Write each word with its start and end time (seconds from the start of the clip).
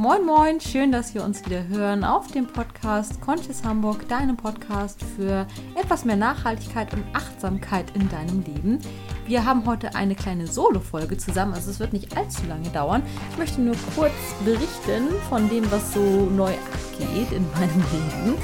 Moin 0.00 0.24
Moin, 0.24 0.58
schön, 0.62 0.92
dass 0.92 1.14
wir 1.14 1.22
uns 1.22 1.44
wieder 1.44 1.68
hören 1.68 2.04
auf 2.04 2.28
dem 2.28 2.46
Podcast 2.46 3.20
Conscious 3.20 3.62
Hamburg, 3.64 4.08
deinem 4.08 4.34
Podcast 4.34 4.98
für 5.14 5.46
etwas 5.74 6.06
mehr 6.06 6.16
Nachhaltigkeit 6.16 6.94
und 6.94 7.04
Achtsamkeit 7.12 7.94
in 7.94 8.08
deinem 8.08 8.40
Leben. 8.40 8.78
Wir 9.26 9.44
haben 9.44 9.66
heute 9.66 9.94
eine 9.94 10.14
kleine 10.14 10.46
Solo-Folge 10.46 11.18
zusammen, 11.18 11.52
also 11.52 11.70
es 11.70 11.80
wird 11.80 11.92
nicht 11.92 12.16
allzu 12.16 12.46
lange 12.48 12.70
dauern. 12.70 13.02
Ich 13.30 13.36
möchte 13.36 13.60
nur 13.60 13.76
kurz 13.94 14.14
berichten 14.42 15.08
von 15.28 15.50
dem, 15.50 15.70
was 15.70 15.92
so 15.92 16.00
neu 16.00 16.54
abgeht 16.54 17.32
in 17.32 17.44
meinem 17.52 17.84
Leben. 17.92 18.38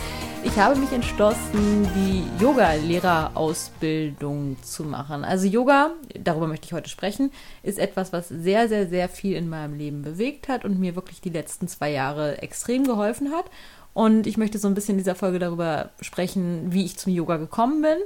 Ich 0.47 0.57
habe 0.57 0.79
mich 0.79 0.93
entschlossen, 0.93 1.87
die 1.97 2.23
Yoga-Lehrerausbildung 2.43 4.57
zu 4.63 4.85
machen. 4.85 5.25
Also 5.25 5.49
Yoga, 5.49 5.91
darüber 6.15 6.47
möchte 6.47 6.67
ich 6.67 6.73
heute 6.73 6.89
sprechen, 6.89 7.33
ist 7.65 7.81
etwas, 7.81 8.13
was 8.13 8.29
sehr, 8.29 8.69
sehr, 8.69 8.89
sehr 8.89 9.09
viel 9.09 9.35
in 9.37 9.49
meinem 9.49 9.77
Leben 9.77 10.03
bewegt 10.03 10.49
hat 10.49 10.65
und 10.65 10.79
mir 10.79 10.95
wirklich 10.95 11.21
die 11.21 11.31
letzten 11.31 11.67
zwei 11.67 11.91
Jahre 11.91 12.41
extrem 12.43 12.85
geholfen 12.85 13.33
hat. 13.33 13.47
Und 13.93 14.29
ich 14.29 14.37
möchte 14.37 14.59
so 14.59 14.69
ein 14.69 14.75
bisschen 14.75 14.93
in 14.93 14.99
dieser 14.99 15.17
Folge 15.17 15.41
darüber 15.41 15.91
sprechen, 16.01 16.73
wie 16.73 16.85
ich 16.85 16.97
zum 16.97 17.13
Yoga 17.13 17.39
gekommen 17.39 17.83
bin, 17.83 17.99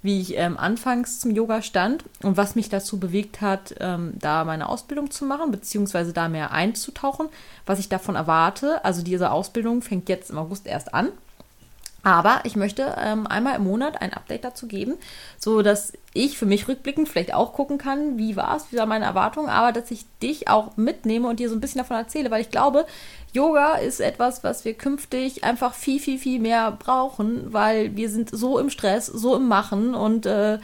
wie 0.00 0.20
ich 0.20 0.36
ähm, 0.36 0.56
anfangs 0.56 1.18
zum 1.18 1.32
Yoga 1.32 1.62
stand 1.62 2.04
und 2.22 2.36
was 2.36 2.54
mich 2.54 2.68
dazu 2.68 3.00
bewegt 3.00 3.40
hat, 3.40 3.74
ähm, 3.80 4.12
da 4.20 4.44
meine 4.44 4.68
Ausbildung 4.68 5.10
zu 5.10 5.24
machen, 5.24 5.50
beziehungsweise 5.50 6.12
da 6.12 6.28
mehr 6.28 6.52
einzutauchen, 6.52 7.28
was 7.66 7.80
ich 7.80 7.88
davon 7.88 8.14
erwarte. 8.14 8.84
Also 8.84 9.02
diese 9.02 9.32
Ausbildung 9.32 9.82
fängt 9.82 10.08
jetzt 10.08 10.30
im 10.30 10.38
August 10.38 10.68
erst 10.68 10.94
an. 10.94 11.08
Aber 12.08 12.40
ich 12.44 12.56
möchte 12.56 12.96
ähm, 12.98 13.26
einmal 13.26 13.56
im 13.56 13.64
Monat 13.64 14.00
ein 14.00 14.14
Update 14.14 14.42
dazu 14.42 14.66
geben, 14.66 14.94
so 15.38 15.60
dass 15.60 15.92
ich 16.14 16.38
für 16.38 16.46
mich 16.46 16.66
rückblickend 16.66 17.06
vielleicht 17.06 17.34
auch 17.34 17.52
gucken 17.52 17.76
kann, 17.76 18.16
wie 18.16 18.34
war 18.34 18.56
es, 18.56 18.72
wie 18.72 18.78
war 18.78 18.86
meine 18.86 19.04
Erwartung, 19.04 19.50
aber 19.50 19.72
dass 19.72 19.90
ich 19.90 20.06
dich 20.22 20.48
auch 20.48 20.78
mitnehme 20.78 21.28
und 21.28 21.38
dir 21.38 21.50
so 21.50 21.54
ein 21.54 21.60
bisschen 21.60 21.82
davon 21.82 21.98
erzähle, 21.98 22.30
weil 22.30 22.40
ich 22.40 22.50
glaube, 22.50 22.86
Yoga 23.34 23.74
ist 23.74 24.00
etwas, 24.00 24.42
was 24.42 24.64
wir 24.64 24.72
künftig 24.72 25.44
einfach 25.44 25.74
viel, 25.74 26.00
viel, 26.00 26.18
viel 26.18 26.40
mehr 26.40 26.72
brauchen, 26.72 27.52
weil 27.52 27.94
wir 27.94 28.08
sind 28.08 28.30
so 28.30 28.58
im 28.58 28.70
Stress, 28.70 29.04
so 29.04 29.36
im 29.36 29.46
Machen 29.46 29.94
und 29.94 30.24
äh, 30.24 30.60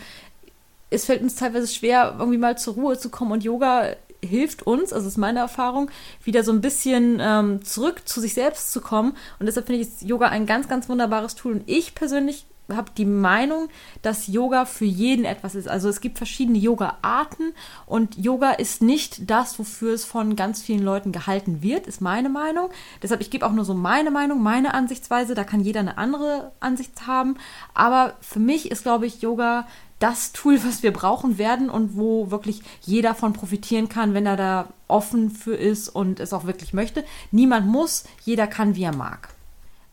es 0.89 1.05
fällt 1.05 1.20
uns 1.20 1.34
teilweise 1.34 1.69
schwer, 1.69 2.15
irgendwie 2.19 2.39
mal 2.39 2.56
zur 2.56 2.72
Ruhe 2.72 2.97
zu 2.97 3.11
kommen 3.11 3.33
und 3.33 3.45
Yoga 3.45 3.97
hilft 4.25 4.67
uns, 4.67 4.92
also 4.92 5.08
ist 5.08 5.19
meine 5.19 5.41
Erfahrung, 5.41 5.91
wieder 6.22 6.44
so 6.44 6.53
ein 6.53 6.61
bisschen 6.61 7.19
ähm, 7.20 7.64
zurück 7.64 8.03
zu 8.08 8.20
sich 8.20 8.34
selbst 8.34 8.72
zu 8.72 8.81
kommen. 8.81 9.16
Und 9.39 9.47
deshalb 9.47 9.66
finde 9.66 9.83
ich 9.83 10.03
Yoga 10.03 10.28
ein 10.28 10.47
ganz, 10.47 10.69
ganz 10.69 10.89
wunderbares 10.89 11.34
Tool. 11.34 11.53
Und 11.53 11.62
ich 11.66 11.94
persönlich 11.94 12.47
habe 12.72 12.91
die 12.97 13.05
Meinung, 13.05 13.69
dass 14.03 14.27
Yoga 14.27 14.64
für 14.64 14.84
jeden 14.84 15.25
etwas 15.25 15.55
ist. 15.55 15.69
Also 15.69 15.89
es 15.89 16.00
gibt 16.00 16.16
verschiedene 16.16 16.58
Yoga-Arten 16.58 17.53
und 17.86 18.16
Yoga 18.16 18.53
ist 18.53 18.81
nicht 18.81 19.31
das, 19.31 19.58
wofür 19.58 19.94
es 19.94 20.05
von 20.05 20.34
ganz 20.36 20.62
vielen 20.62 20.83
Leuten 20.83 21.12
gehalten 21.12 21.62
wird, 21.62 21.86
ist 21.86 22.00
meine 22.00 22.28
Meinung. 22.28 22.70
Deshalb, 23.03 23.20
ich 23.20 23.31
gebe 23.31 23.44
auch 23.44 23.53
nur 23.53 23.64
so 23.64 23.75
meine 23.75 24.11
Meinung, 24.11 24.42
meine 24.42 24.72
Ansichtsweise. 24.72 25.34
Da 25.34 25.44
kann 25.44 25.61
jeder 25.61 25.81
eine 25.81 25.98
andere 25.98 26.53
Ansicht 26.61 27.06
haben. 27.06 27.36
Aber 27.75 28.14
für 28.20 28.41
mich 28.41 28.70
ist, 28.70 28.83
glaube 28.83 29.06
ich, 29.06 29.20
Yoga 29.20 29.66
das 30.05 30.33
Tool, 30.33 30.62
was 30.62 30.83
wir 30.83 30.92
brauchen 30.92 31.38
werden 31.38 31.70
und 31.70 31.97
wo 31.97 32.30
wirklich 32.30 32.60
jeder 32.83 33.14
von 33.14 33.33
profitieren 33.33 33.88
kann, 33.88 34.12
wenn 34.12 34.27
er 34.27 34.36
da 34.36 34.69
offen 34.86 35.30
für 35.30 35.55
ist 35.55 35.88
und 35.88 36.20
es 36.20 36.34
auch 36.34 36.44
wirklich 36.44 36.74
möchte. 36.74 37.05
Niemand 37.30 37.66
muss, 37.69 38.05
jeder 38.22 38.47
kann, 38.47 38.77
wie 38.77 38.82
er 38.82 38.94
mag. 38.94 39.30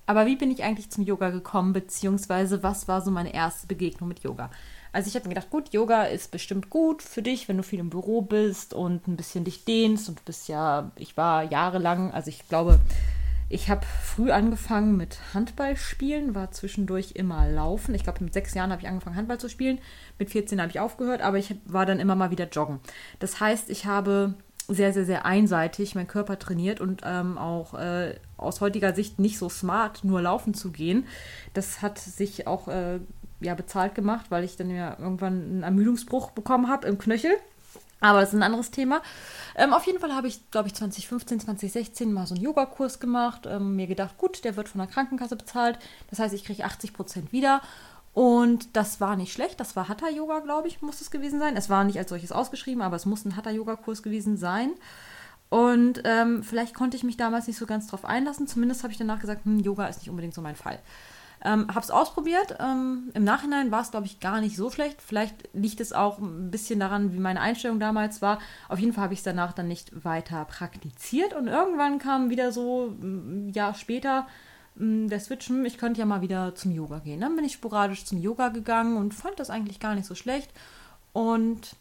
Aber 0.07 0.25
wie 0.25 0.35
bin 0.35 0.51
ich 0.51 0.63
eigentlich 0.63 0.89
zum 0.89 1.05
Yoga 1.05 1.29
gekommen, 1.29 1.71
beziehungsweise 1.71 2.61
was 2.61 2.89
war 2.89 2.99
so 2.99 3.09
meine 3.09 3.33
erste 3.33 3.67
Begegnung 3.67 4.09
mit 4.09 4.19
Yoga? 4.19 4.51
Also 4.91 5.07
ich 5.07 5.15
habe 5.15 5.29
mir 5.29 5.35
gedacht, 5.35 5.49
gut, 5.49 5.71
Yoga 5.71 6.03
ist 6.03 6.29
bestimmt 6.29 6.69
gut 6.69 7.01
für 7.01 7.21
dich, 7.21 7.47
wenn 7.47 7.55
du 7.55 7.63
viel 7.63 7.79
im 7.79 7.89
Büro 7.89 8.21
bist 8.21 8.73
und 8.73 9.07
ein 9.07 9.15
bisschen 9.15 9.45
dich 9.45 9.63
dehnst 9.63 10.09
und 10.09 10.19
du 10.19 10.23
bist 10.25 10.49
ja, 10.49 10.91
ich 10.97 11.15
war 11.15 11.49
jahrelang, 11.49 12.11
also 12.11 12.27
ich 12.27 12.49
glaube, 12.49 12.81
ich 13.52 13.69
habe 13.69 13.85
früh 13.85 14.31
angefangen 14.31 14.97
mit 14.97 15.19
Handball 15.33 15.75
spielen, 15.75 16.35
war 16.35 16.52
zwischendurch 16.52 17.12
immer 17.16 17.50
laufen. 17.50 17.94
Ich 17.94 18.03
glaube, 18.03 18.23
mit 18.23 18.34
sechs 18.34 18.53
Jahren 18.53 18.72
habe 18.72 18.81
ich 18.81 18.88
angefangen, 18.88 19.16
Handball 19.16 19.39
zu 19.39 19.50
spielen. 19.50 19.79
Mit 20.17 20.29
14 20.29 20.59
habe 20.62 20.72
ich 20.72 20.79
aufgehört, 20.79 21.22
aber 21.22 21.38
ich 21.38 21.56
war 21.66 21.85
dann 21.85 22.00
immer 22.00 22.16
mal 22.16 22.31
wieder 22.31 22.47
joggen. 22.47 22.79
Das 23.19 23.39
heißt, 23.39 23.69
ich 23.69 23.85
habe 23.85 24.35
sehr, 24.67 24.94
sehr, 24.94 25.06
sehr 25.06 25.25
einseitig 25.25 25.95
meinen 25.95 26.07
Körper 26.07 26.39
trainiert 26.39 26.79
und 26.79 27.01
ähm, 27.06 27.38
auch 27.38 27.73
äh, 27.73 28.16
aus 28.38 28.62
heutiger 28.62 28.94
Sicht 28.95 29.19
nicht 29.19 29.38
so 29.38 29.50
smart, 29.50 30.03
nur 30.03 30.22
laufen 30.22 30.53
zu 30.53 30.72
gehen. 30.72 31.06
Das 31.53 31.81
hat 31.81 32.00
sich 32.00 32.47
auch 32.47 32.68
äh, 32.69 33.00
ja, 33.41 33.56
bezahlt 33.56 33.95
gemacht, 33.95 34.28
weil 34.29 34.44
ich 34.44 34.56
dann 34.56 34.69
ja 34.69 34.97
irgendwann 34.97 35.33
einen 35.33 35.63
Ermüdungsbruch 35.63 36.31
bekommen 36.31 36.69
habe 36.69 36.88
im 36.88 36.97
Knöchel. 36.97 37.31
Aber 38.01 38.19
das 38.19 38.29
ist 38.29 38.35
ein 38.35 38.44
anderes 38.44 38.72
Thema. 38.72 39.01
Ähm, 39.56 39.73
auf 39.73 39.85
jeden 39.85 40.00
Fall 40.00 40.13
habe 40.13 40.28
ich, 40.28 40.50
glaube 40.50 40.67
ich, 40.67 40.73
2015, 40.73 41.41
2016 41.41 42.12
mal 42.12 42.25
so 42.25 42.34
einen 42.34 42.44
Yogakurs 42.44 43.00
gemacht. 43.00 43.45
Ähm, 43.45 43.75
mir 43.75 43.88
gedacht, 43.88 44.17
gut, 44.17 44.44
der 44.44 44.56
wird 44.57 44.67
von 44.67 44.79
der 44.79 44.88
Krankenkasse 44.88 45.35
bezahlt. 45.35 45.78
Das 46.09 46.19
heißt, 46.19 46.34
ich 46.34 46.44
kriege 46.44 46.66
80 46.66 46.94
Prozent 46.94 47.31
wieder. 47.31 47.62
Und 48.13 48.75
das 48.75 49.00
war 49.00 49.16
nicht 49.16 49.31
schlecht. 49.31 49.59
Das 49.59 49.75
war 49.75 49.88
Hatha-Yoga, 49.88 50.39
glaube 50.39 50.67
ich, 50.67 50.81
muss 50.81 51.00
es 51.00 51.12
gewesen 51.12 51.39
sein. 51.39 51.56
Es 51.56 51.69
war 51.69 51.84
nicht 51.84 51.97
als 51.97 52.09
solches 52.09 52.31
ausgeschrieben, 52.31 52.81
aber 52.81 52.95
es 52.95 53.06
muss 53.06 53.23
ein 53.23 53.38
Hatha-Yoga-Kurs 53.38 54.03
gewesen 54.03 54.35
sein. 54.35 54.72
Und 55.50 56.01
ähm, 56.06 56.44
vielleicht 56.44 56.73
konnte 56.73 56.97
ich 56.97 57.03
mich 57.03 57.18
damals 57.18 57.45
nicht 57.45 57.57
so 57.57 57.66
ganz 57.66 57.88
drauf 57.88 58.03
einlassen. 58.03 58.47
Zumindest 58.47 58.83
habe 58.83 58.94
ich 58.94 58.97
danach 58.97 59.19
gesagt, 59.19 59.45
hm, 59.45 59.59
Yoga 59.59 59.85
ist 59.85 60.00
nicht 60.00 60.09
unbedingt 60.09 60.33
so 60.33 60.41
mein 60.41 60.56
Fall. 60.56 60.79
Ähm, 61.44 61.68
habe 61.69 61.79
es 61.79 61.90
ausprobiert. 61.90 62.56
Ähm, 62.59 63.09
Im 63.16 63.24
Nachhinein 63.24 63.72
war 63.72 63.81
es, 63.81 63.91
glaube 63.91 64.06
ich, 64.06 64.19
gar 64.19 64.41
nicht 64.41 64.56
so 64.56 64.69
schlecht. 64.69 65.02
Vielleicht 65.02 65.50
liegt 65.53 65.81
es 65.81 65.91
auch 65.91 66.19
ein 66.19 66.52
bisschen 66.52 66.79
daran, 66.79 67.13
wie 67.13 67.19
meine 67.19 67.41
Einstellung 67.41 67.79
damals 67.79 68.22
war. 68.22 68.40
Auf 68.69 68.78
jeden 68.78 68.94
Fall 68.94 69.06
habe 69.06 69.13
ich 69.13 69.22
es 69.22 69.24
danach 69.24 69.53
dann 69.53 69.68
nicht 69.68 70.06
weiter 70.06 70.46
praktiziert. 70.46 71.34
Und 71.34 71.47
irgendwann 71.47 71.97
kam 71.97 72.30
wieder 72.30 72.51
so 72.51 72.96
ein 73.01 73.50
Jahr 73.53 73.74
später 73.74 74.28
mm, 74.75 75.07
der 75.07 75.19
Switch, 75.19 75.50
hm, 75.50 75.66
ich 75.66 75.80
könnte 75.80 76.00
ja 76.00 76.06
mal 76.06 76.22
wieder 76.22 76.53
zum 76.53 76.72
Yoga 76.72 77.00
gehen. 77.00 77.22
Dann 77.22 77.35
bin 77.35 77.46
ich 77.46 77.53
sporadisch 77.53 78.06
zum 78.06 78.19
Yoga 78.19 78.50
gegangen 78.50 78.97
und 78.97 79.16
fand 79.16 79.40
das 79.40 79.50
eigentlich 79.50 79.80
gar 79.80 79.96
nicht 79.96 80.06
so 80.06 80.13
schlecht. 80.13 80.51
Und 81.12 81.75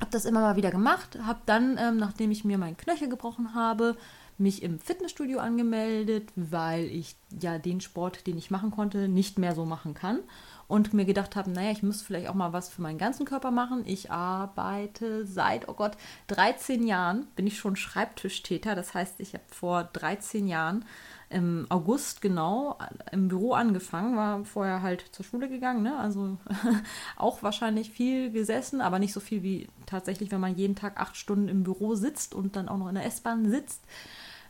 habe 0.00 0.10
das 0.12 0.24
immer 0.24 0.40
mal 0.40 0.56
wieder 0.56 0.70
gemacht. 0.70 1.18
Habe 1.26 1.40
dann, 1.44 1.76
ähm, 1.78 1.98
nachdem 1.98 2.30
ich 2.30 2.44
mir 2.44 2.56
meinen 2.56 2.76
Knöchel 2.76 3.08
gebrochen 3.08 3.54
habe, 3.54 3.96
mich 4.38 4.62
im 4.62 4.78
Fitnessstudio 4.78 5.38
angemeldet, 5.38 6.30
weil 6.36 6.84
ich 6.84 7.16
ja 7.40 7.58
den 7.58 7.80
Sport, 7.80 8.26
den 8.26 8.38
ich 8.38 8.50
machen 8.50 8.70
konnte, 8.70 9.08
nicht 9.08 9.38
mehr 9.38 9.54
so 9.54 9.64
machen 9.64 9.94
kann. 9.94 10.20
Und 10.68 10.92
mir 10.92 11.06
gedacht 11.06 11.34
habe, 11.34 11.50
naja, 11.50 11.70
ich 11.70 11.82
muss 11.82 12.02
vielleicht 12.02 12.28
auch 12.28 12.34
mal 12.34 12.52
was 12.52 12.68
für 12.68 12.82
meinen 12.82 12.98
ganzen 12.98 13.24
Körper 13.24 13.50
machen. 13.50 13.84
Ich 13.86 14.10
arbeite 14.10 15.26
seit, 15.26 15.66
oh 15.66 15.72
Gott, 15.72 15.96
13 16.26 16.86
Jahren, 16.86 17.26
bin 17.36 17.46
ich 17.46 17.58
schon 17.58 17.74
Schreibtischtäter. 17.74 18.74
Das 18.74 18.92
heißt, 18.92 19.18
ich 19.20 19.32
habe 19.32 19.44
vor 19.48 19.84
13 19.84 20.46
Jahren 20.46 20.84
im 21.30 21.66
August 21.68 22.20
genau 22.22 22.78
im 23.12 23.28
Büro 23.28 23.52
angefangen, 23.52 24.16
war 24.16 24.44
vorher 24.44 24.82
halt 24.82 25.04
zur 25.12 25.24
Schule 25.24 25.48
gegangen, 25.48 25.82
ne? 25.82 25.98
also 25.98 26.38
auch 27.16 27.42
wahrscheinlich 27.42 27.90
viel 27.90 28.30
gesessen, 28.30 28.80
aber 28.80 28.98
nicht 28.98 29.12
so 29.12 29.20
viel 29.20 29.42
wie 29.42 29.68
tatsächlich, 29.84 30.30
wenn 30.30 30.40
man 30.40 30.56
jeden 30.56 30.74
Tag 30.74 30.98
acht 30.98 31.16
Stunden 31.16 31.48
im 31.48 31.64
Büro 31.64 31.94
sitzt 31.94 32.34
und 32.34 32.56
dann 32.56 32.68
auch 32.68 32.78
noch 32.78 32.88
in 32.88 32.94
der 32.94 33.04
S-Bahn 33.04 33.50
sitzt. 33.50 33.82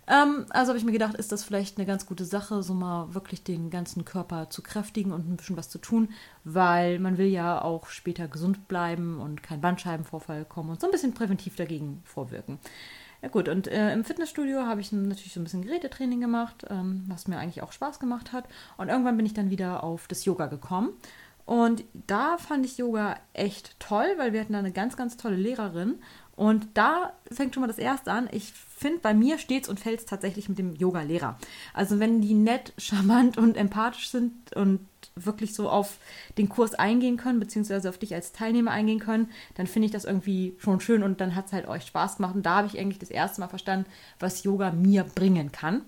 Ähm, 0.09 0.47
also 0.49 0.71
habe 0.71 0.79
ich 0.79 0.85
mir 0.85 0.93
gedacht, 0.93 1.15
ist 1.15 1.33
das 1.33 1.45
vielleicht 1.45 1.77
eine 1.77 1.87
ganz 1.87 2.07
gute 2.07 2.25
Sache, 2.25 2.63
so 2.63 2.73
mal 2.73 3.15
wirklich 3.15 3.45
den 3.45 3.69
ganzen 3.69 4.05
Körper 4.05 4.49
zu 4.49 4.63
kräftigen 4.63 5.13
und 5.13 5.29
ein 5.29 5.37
bisschen 5.37 5.57
was 5.57 5.69
zu 5.69 5.79
tun, 5.79 6.09
weil 6.45 6.99
man 6.99 7.19
will 7.19 7.27
ja 7.27 7.61
auch 7.61 7.87
später 7.89 8.27
gesund 8.27 8.69
bleiben 8.69 9.21
und 9.21 9.43
kein 9.43 9.61
Bandscheibenvorfall 9.61 10.47
kommen 10.47 10.71
und 10.71 10.81
so 10.81 10.87
ein 10.87 10.93
bisschen 10.93 11.13
präventiv 11.13 11.57
dagegen 11.57 12.01
vorwirken. 12.05 12.59
Ja 13.21 13.29
gut, 13.29 13.49
und 13.49 13.67
äh, 13.67 13.93
im 13.93 14.05
Fitnessstudio 14.05 14.63
habe 14.63 14.81
ich 14.81 14.93
natürlich 14.93 15.35
so 15.35 15.41
ein 15.41 15.45
bisschen 15.45 15.63
Gerätetraining 15.63 16.21
gemacht, 16.21 16.65
ähm, 16.71 17.05
was 17.09 17.27
mir 17.27 17.37
eigentlich 17.39 17.63
auch 17.63 17.73
Spaß 17.73 17.99
gemacht 17.99 18.33
hat. 18.33 18.45
Und 18.77 18.89
irgendwann 18.89 19.17
bin 19.17 19.27
ich 19.27 19.35
dann 19.35 19.51
wieder 19.51 19.83
auf 19.83 20.07
das 20.07 20.25
Yoga 20.25 20.47
gekommen. 20.47 20.91
Und 21.45 21.83
da 22.07 22.39
fand 22.39 22.65
ich 22.65 22.79
Yoga 22.79 23.17
echt 23.33 23.81
toll, 23.81 24.07
weil 24.19 24.33
wir 24.33 24.41
hatten 24.41 24.53
da 24.53 24.61
eine 24.61 24.71
ganz, 24.71 24.97
ganz 24.97 25.17
tolle 25.17 25.37
Lehrerin. 25.37 25.99
Und 26.39 26.69
da 26.75 27.15
fängt 27.33 27.53
schon 27.53 27.63
mal 27.63 27.67
das 27.67 27.79
Erste 27.79 28.13
an. 28.13 28.29
Ich 28.31 28.53
finde, 28.53 29.01
bei 29.01 29.13
mir 29.13 29.39
steht 29.39 29.65
es 29.65 29.69
und 29.69 29.81
fällt 29.81 29.99
es 29.99 30.07
tatsächlich 30.07 30.49
mit 30.49 30.57
dem 30.57 30.77
Yoga-Lehrer. 30.77 31.37
Also 31.75 31.99
wenn 31.99 32.21
die 32.21 32.35
nett, 32.35 32.73
charmant 32.79 33.37
und 33.39 33.57
empathisch 33.57 34.09
sind 34.09 34.55
und 34.55 34.87
wirklich 35.17 35.53
so 35.53 35.69
auf 35.69 35.99
den 36.39 36.49
Kurs 36.49 36.75
eingehen 36.75 37.17
können, 37.17 37.41
beziehungsweise 37.41 37.89
auf 37.89 37.99
dich 37.99 38.15
als 38.15 38.31
Teilnehmer 38.31 38.71
eingehen 38.71 39.01
können, 39.01 39.31
dann 39.57 39.67
finde 39.67 39.87
ich 39.87 39.93
das 39.93 40.05
irgendwie 40.05 40.55
schon 40.59 40.81
schön 40.81 41.03
und 41.03 41.21
dann 41.21 41.35
hat 41.35 41.47
es 41.47 41.53
halt 41.53 41.67
euch 41.67 41.85
Spaß 41.87 42.19
gemacht. 42.19 42.37
Und 42.37 42.47
da 42.47 42.59
habe 42.59 42.69
ich 42.69 42.79
eigentlich 42.79 43.01
das 43.01 43.11
erste 43.11 43.41
Mal 43.41 43.49
verstanden, 43.49 43.91
was 44.21 44.45
Yoga 44.45 44.71
mir 44.71 45.03
bringen 45.03 45.51
kann. 45.51 45.83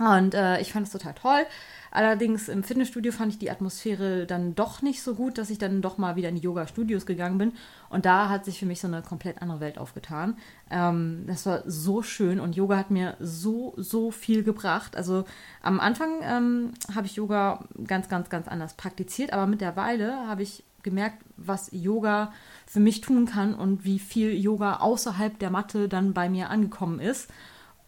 Und 0.00 0.34
äh, 0.34 0.60
ich 0.60 0.72
fand 0.72 0.86
es 0.86 0.92
total 0.92 1.14
toll. 1.14 1.46
Allerdings 1.90 2.48
im 2.48 2.62
Fitnessstudio 2.62 3.12
fand 3.12 3.32
ich 3.32 3.38
die 3.38 3.50
Atmosphäre 3.50 4.24
dann 4.24 4.54
doch 4.54 4.80
nicht 4.80 5.02
so 5.02 5.14
gut, 5.14 5.36
dass 5.38 5.50
ich 5.50 5.58
dann 5.58 5.82
doch 5.82 5.98
mal 5.98 6.16
wieder 6.16 6.28
in 6.28 6.36
die 6.36 6.40
Yoga-Studios 6.40 7.04
gegangen 7.04 7.36
bin. 7.36 7.52
Und 7.90 8.06
da 8.06 8.28
hat 8.28 8.44
sich 8.44 8.58
für 8.58 8.66
mich 8.66 8.80
so 8.80 8.86
eine 8.86 9.02
komplett 9.02 9.42
andere 9.42 9.60
Welt 9.60 9.76
aufgetan. 9.76 10.38
Ähm, 10.70 11.24
das 11.26 11.44
war 11.44 11.62
so 11.66 12.02
schön 12.02 12.40
und 12.40 12.56
Yoga 12.56 12.78
hat 12.78 12.90
mir 12.90 13.16
so, 13.20 13.74
so 13.76 14.10
viel 14.10 14.42
gebracht. 14.42 14.96
Also 14.96 15.24
am 15.62 15.80
Anfang 15.80 16.20
ähm, 16.22 16.70
habe 16.94 17.06
ich 17.06 17.16
Yoga 17.16 17.64
ganz, 17.86 18.08
ganz, 18.08 18.30
ganz 18.30 18.48
anders 18.48 18.74
praktiziert, 18.74 19.32
aber 19.32 19.46
mittlerweile 19.46 20.28
habe 20.28 20.42
ich 20.42 20.64
gemerkt, 20.82 21.22
was 21.36 21.68
Yoga 21.72 22.32
für 22.66 22.80
mich 22.80 23.02
tun 23.02 23.26
kann 23.26 23.54
und 23.54 23.84
wie 23.84 23.98
viel 23.98 24.32
Yoga 24.32 24.76
außerhalb 24.76 25.38
der 25.38 25.50
Matte 25.50 25.88
dann 25.88 26.14
bei 26.14 26.30
mir 26.30 26.48
angekommen 26.48 27.00
ist. 27.00 27.28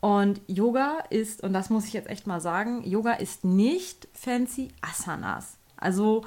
Und 0.02 0.40
Yoga 0.48 0.98
ist, 1.10 1.44
und 1.44 1.52
das 1.52 1.70
muss 1.70 1.86
ich 1.86 1.92
jetzt 1.92 2.10
echt 2.10 2.26
mal 2.26 2.40
sagen, 2.40 2.82
Yoga 2.82 3.12
ist 3.12 3.44
nicht 3.44 4.08
fancy 4.12 4.72
Asanas. 4.80 5.58
Also 5.76 6.24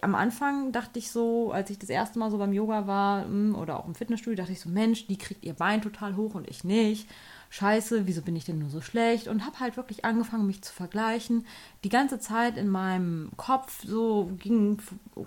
am 0.00 0.14
Anfang 0.14 0.70
dachte 0.70 1.00
ich 1.00 1.10
so, 1.10 1.50
als 1.50 1.70
ich 1.70 1.78
das 1.80 1.88
erste 1.88 2.20
Mal 2.20 2.30
so 2.30 2.38
beim 2.38 2.52
Yoga 2.52 2.86
war 2.86 3.24
hm, 3.24 3.56
oder 3.56 3.80
auch 3.80 3.88
im 3.88 3.96
Fitnessstudio, 3.96 4.36
dachte 4.36 4.52
ich 4.52 4.60
so, 4.60 4.68
Mensch, 4.68 5.08
die 5.08 5.18
kriegt 5.18 5.44
ihr 5.44 5.54
Bein 5.54 5.82
total 5.82 6.14
hoch 6.14 6.36
und 6.36 6.48
ich 6.48 6.62
nicht. 6.62 7.08
Scheiße, 7.54 8.08
wieso 8.08 8.20
bin 8.20 8.34
ich 8.34 8.44
denn 8.44 8.58
nur 8.58 8.68
so 8.68 8.80
schlecht? 8.80 9.28
Und 9.28 9.46
habe 9.46 9.60
halt 9.60 9.76
wirklich 9.76 10.04
angefangen, 10.04 10.44
mich 10.44 10.62
zu 10.62 10.72
vergleichen. 10.72 11.46
Die 11.84 11.88
ganze 11.88 12.18
Zeit 12.18 12.56
in 12.56 12.68
meinem 12.68 13.30
Kopf 13.36 13.84
so 13.86 14.28
ging 14.40 14.78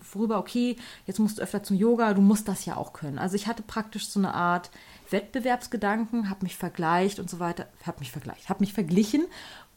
vorüber, 0.02 0.38
okay, 0.38 0.76
jetzt 1.06 1.20
musst 1.20 1.38
du 1.38 1.42
öfter 1.42 1.64
zum 1.64 1.78
Yoga, 1.78 2.14
du 2.14 2.20
musst 2.22 2.50
das 2.50 2.66
ja 2.66 2.76
auch 2.76 2.92
können. 2.92 3.18
Also 3.18 3.38
ich 3.38 3.48
hatte 3.48 3.64
praktisch 3.64 4.10
so 4.10 4.20
eine 4.20 4.34
Art 4.34 4.72
Wettbewerbsgedanken, 5.10 6.30
habe 6.30 6.44
mich 6.44 6.58
vergleicht 6.58 7.20
und 7.20 7.30
so 7.30 7.40
weiter, 7.40 7.66
habe 7.86 8.00
mich 8.00 8.12
vergleicht, 8.12 8.50
habe 8.50 8.60
mich 8.60 8.74
verglichen 8.74 9.24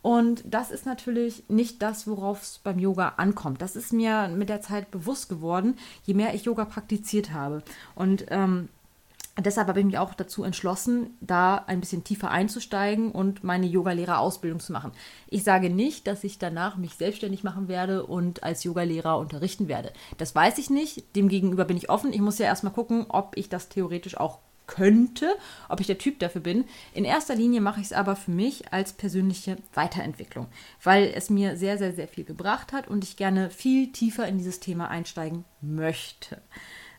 und 0.02 0.42
das 0.44 0.72
ist 0.72 0.86
natürlich 0.86 1.44
nicht 1.48 1.82
das, 1.82 2.08
worauf 2.08 2.42
es 2.42 2.58
beim 2.58 2.80
Yoga 2.80 3.14
ankommt. 3.18 3.62
Das 3.62 3.76
ist 3.76 3.92
mir 3.92 4.26
mit 4.26 4.48
der 4.48 4.60
Zeit 4.60 4.90
bewusst 4.90 5.28
geworden, 5.28 5.76
je 6.04 6.14
mehr 6.14 6.34
ich 6.34 6.46
Yoga 6.46 6.64
praktiziert 6.64 7.32
habe. 7.32 7.62
Und 7.94 8.26
ähm, 8.30 8.70
deshalb 9.38 9.68
habe 9.68 9.80
ich 9.80 9.86
mich 9.86 9.98
auch 9.98 10.14
dazu 10.14 10.44
entschlossen, 10.44 11.16
da 11.20 11.56
ein 11.66 11.80
bisschen 11.80 12.04
tiefer 12.04 12.30
einzusteigen 12.30 13.12
und 13.12 13.44
meine 13.44 13.66
Yogalehrerausbildung 13.66 14.60
zu 14.60 14.72
machen. 14.72 14.92
Ich 15.28 15.44
sage 15.44 15.70
nicht, 15.70 16.06
dass 16.06 16.24
ich 16.24 16.38
danach 16.38 16.76
mich 16.76 16.94
selbstständig 16.94 17.44
machen 17.44 17.68
werde 17.68 18.04
und 18.06 18.42
als 18.42 18.64
Yogalehrer 18.64 19.18
unterrichten 19.18 19.68
werde. 19.68 19.92
Das 20.18 20.34
weiß 20.34 20.58
ich 20.58 20.70
nicht. 20.70 21.16
Demgegenüber 21.16 21.64
bin 21.64 21.76
ich 21.76 21.90
offen. 21.90 22.12
Ich 22.12 22.20
muss 22.20 22.38
ja 22.38 22.46
erstmal 22.46 22.72
gucken, 22.72 23.06
ob 23.08 23.36
ich 23.36 23.48
das 23.48 23.68
theoretisch 23.68 24.16
auch 24.16 24.38
könnte, 24.70 25.34
ob 25.68 25.80
ich 25.80 25.88
der 25.88 25.98
Typ 25.98 26.20
dafür 26.20 26.40
bin. 26.40 26.64
In 26.94 27.04
erster 27.04 27.34
Linie 27.34 27.60
mache 27.60 27.80
ich 27.80 27.86
es 27.86 27.92
aber 27.92 28.14
für 28.14 28.30
mich 28.30 28.72
als 28.72 28.92
persönliche 28.92 29.56
Weiterentwicklung, 29.74 30.46
weil 30.82 31.12
es 31.14 31.28
mir 31.28 31.56
sehr, 31.56 31.76
sehr, 31.76 31.92
sehr 31.92 32.06
viel 32.06 32.24
gebracht 32.24 32.72
hat 32.72 32.86
und 32.86 33.02
ich 33.02 33.16
gerne 33.16 33.50
viel 33.50 33.90
tiefer 33.90 34.28
in 34.28 34.38
dieses 34.38 34.60
Thema 34.60 34.88
einsteigen 34.88 35.44
möchte. 35.60 36.40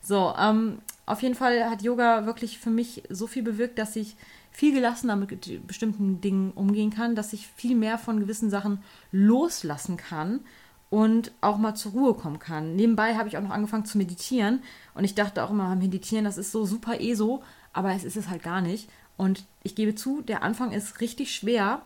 So, 0.01 0.33
ähm, 0.37 0.79
auf 1.05 1.21
jeden 1.21 1.35
Fall 1.35 1.69
hat 1.69 1.81
Yoga 1.81 2.25
wirklich 2.25 2.59
für 2.59 2.69
mich 2.69 3.03
so 3.09 3.27
viel 3.27 3.43
bewirkt, 3.43 3.77
dass 3.77 3.95
ich 3.95 4.15
viel 4.51 4.73
gelassener 4.73 5.15
mit 5.15 5.67
bestimmten 5.67 6.21
Dingen 6.21 6.51
umgehen 6.51 6.89
kann, 6.91 7.15
dass 7.15 7.33
ich 7.33 7.47
viel 7.47 7.75
mehr 7.75 7.97
von 7.97 8.19
gewissen 8.19 8.49
Sachen 8.49 8.83
loslassen 9.11 9.97
kann 9.97 10.41
und 10.89 11.31
auch 11.39 11.57
mal 11.57 11.73
zur 11.75 11.93
Ruhe 11.93 12.13
kommen 12.13 12.39
kann. 12.39 12.75
Nebenbei 12.75 13.15
habe 13.15 13.29
ich 13.29 13.37
auch 13.37 13.41
noch 13.41 13.51
angefangen 13.51 13.85
zu 13.85 13.97
meditieren 13.97 14.61
und 14.93 15.05
ich 15.05 15.15
dachte 15.15 15.43
auch 15.43 15.51
immer, 15.51 15.73
meditieren, 15.75 16.25
das 16.25 16.37
ist 16.37 16.51
so 16.51 16.65
super 16.65 16.99
eh 16.99 17.13
so, 17.13 17.43
aber 17.71 17.93
es 17.93 18.03
ist 18.03 18.17
es 18.17 18.29
halt 18.29 18.43
gar 18.43 18.61
nicht. 18.61 18.89
Und 19.17 19.45
ich 19.63 19.75
gebe 19.75 19.95
zu, 19.95 20.21
der 20.21 20.43
Anfang 20.43 20.71
ist 20.71 20.99
richtig 20.99 21.33
schwer. 21.33 21.83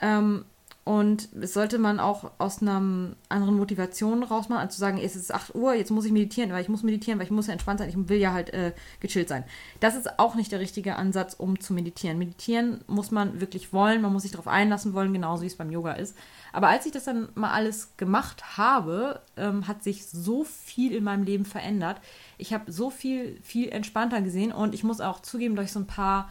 Ähm, 0.00 0.44
und 0.84 1.28
es 1.40 1.54
sollte 1.54 1.78
man 1.78 2.00
auch 2.00 2.32
aus 2.38 2.60
einer 2.60 3.14
anderen 3.28 3.56
Motivation 3.56 4.24
rausmachen, 4.24 4.62
als 4.62 4.74
zu 4.74 4.80
sagen, 4.80 4.98
es 4.98 5.14
ist 5.14 5.32
8 5.32 5.54
Uhr, 5.54 5.74
jetzt 5.74 5.92
muss 5.92 6.04
ich 6.04 6.10
meditieren, 6.10 6.50
weil 6.50 6.62
ich 6.62 6.68
muss 6.68 6.82
meditieren, 6.82 7.20
weil 7.20 7.26
ich 7.26 7.30
muss 7.30 7.46
ja 7.46 7.52
entspannt 7.52 7.78
sein, 7.78 7.88
ich 7.88 8.08
will 8.08 8.18
ja 8.18 8.32
halt 8.32 8.52
äh, 8.52 8.72
gechillt 8.98 9.28
sein. 9.28 9.44
Das 9.78 9.94
ist 9.94 10.18
auch 10.18 10.34
nicht 10.34 10.50
der 10.50 10.58
richtige 10.58 10.96
Ansatz, 10.96 11.34
um 11.34 11.60
zu 11.60 11.72
meditieren. 11.72 12.18
Meditieren 12.18 12.80
muss 12.88 13.12
man 13.12 13.40
wirklich 13.40 13.72
wollen, 13.72 14.02
man 14.02 14.12
muss 14.12 14.22
sich 14.22 14.32
darauf 14.32 14.48
einlassen 14.48 14.92
wollen, 14.92 15.12
genauso 15.12 15.42
wie 15.42 15.46
es 15.46 15.56
beim 15.56 15.70
Yoga 15.70 15.92
ist. 15.92 16.16
Aber 16.52 16.68
als 16.68 16.84
ich 16.84 16.90
das 16.90 17.04
dann 17.04 17.28
mal 17.36 17.52
alles 17.52 17.96
gemacht 17.96 18.58
habe, 18.58 19.20
ähm, 19.36 19.68
hat 19.68 19.84
sich 19.84 20.06
so 20.06 20.42
viel 20.42 20.96
in 20.96 21.04
meinem 21.04 21.22
Leben 21.22 21.44
verändert. 21.44 22.00
Ich 22.38 22.52
habe 22.52 22.72
so 22.72 22.90
viel, 22.90 23.40
viel 23.42 23.68
entspannter 23.68 24.20
gesehen 24.20 24.50
und 24.50 24.74
ich 24.74 24.82
muss 24.82 25.00
auch 25.00 25.20
zugeben, 25.20 25.54
durch 25.54 25.70
so 25.70 25.78
ein 25.78 25.86
paar 25.86 26.28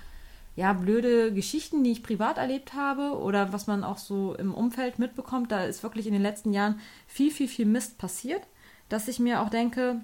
ja, 0.55 0.73
blöde 0.73 1.33
Geschichten, 1.33 1.83
die 1.83 1.91
ich 1.91 2.03
privat 2.03 2.37
erlebt 2.37 2.73
habe 2.73 3.17
oder 3.17 3.53
was 3.53 3.67
man 3.67 3.83
auch 3.83 3.97
so 3.97 4.35
im 4.35 4.53
Umfeld 4.53 4.99
mitbekommt, 4.99 5.51
da 5.51 5.63
ist 5.63 5.83
wirklich 5.83 6.07
in 6.07 6.13
den 6.13 6.21
letzten 6.21 6.51
Jahren 6.51 6.79
viel, 7.07 7.31
viel, 7.31 7.47
viel 7.47 7.65
Mist 7.65 7.97
passiert, 7.97 8.41
dass 8.89 9.07
ich 9.07 9.19
mir 9.19 9.41
auch 9.41 9.49
denke, 9.49 10.01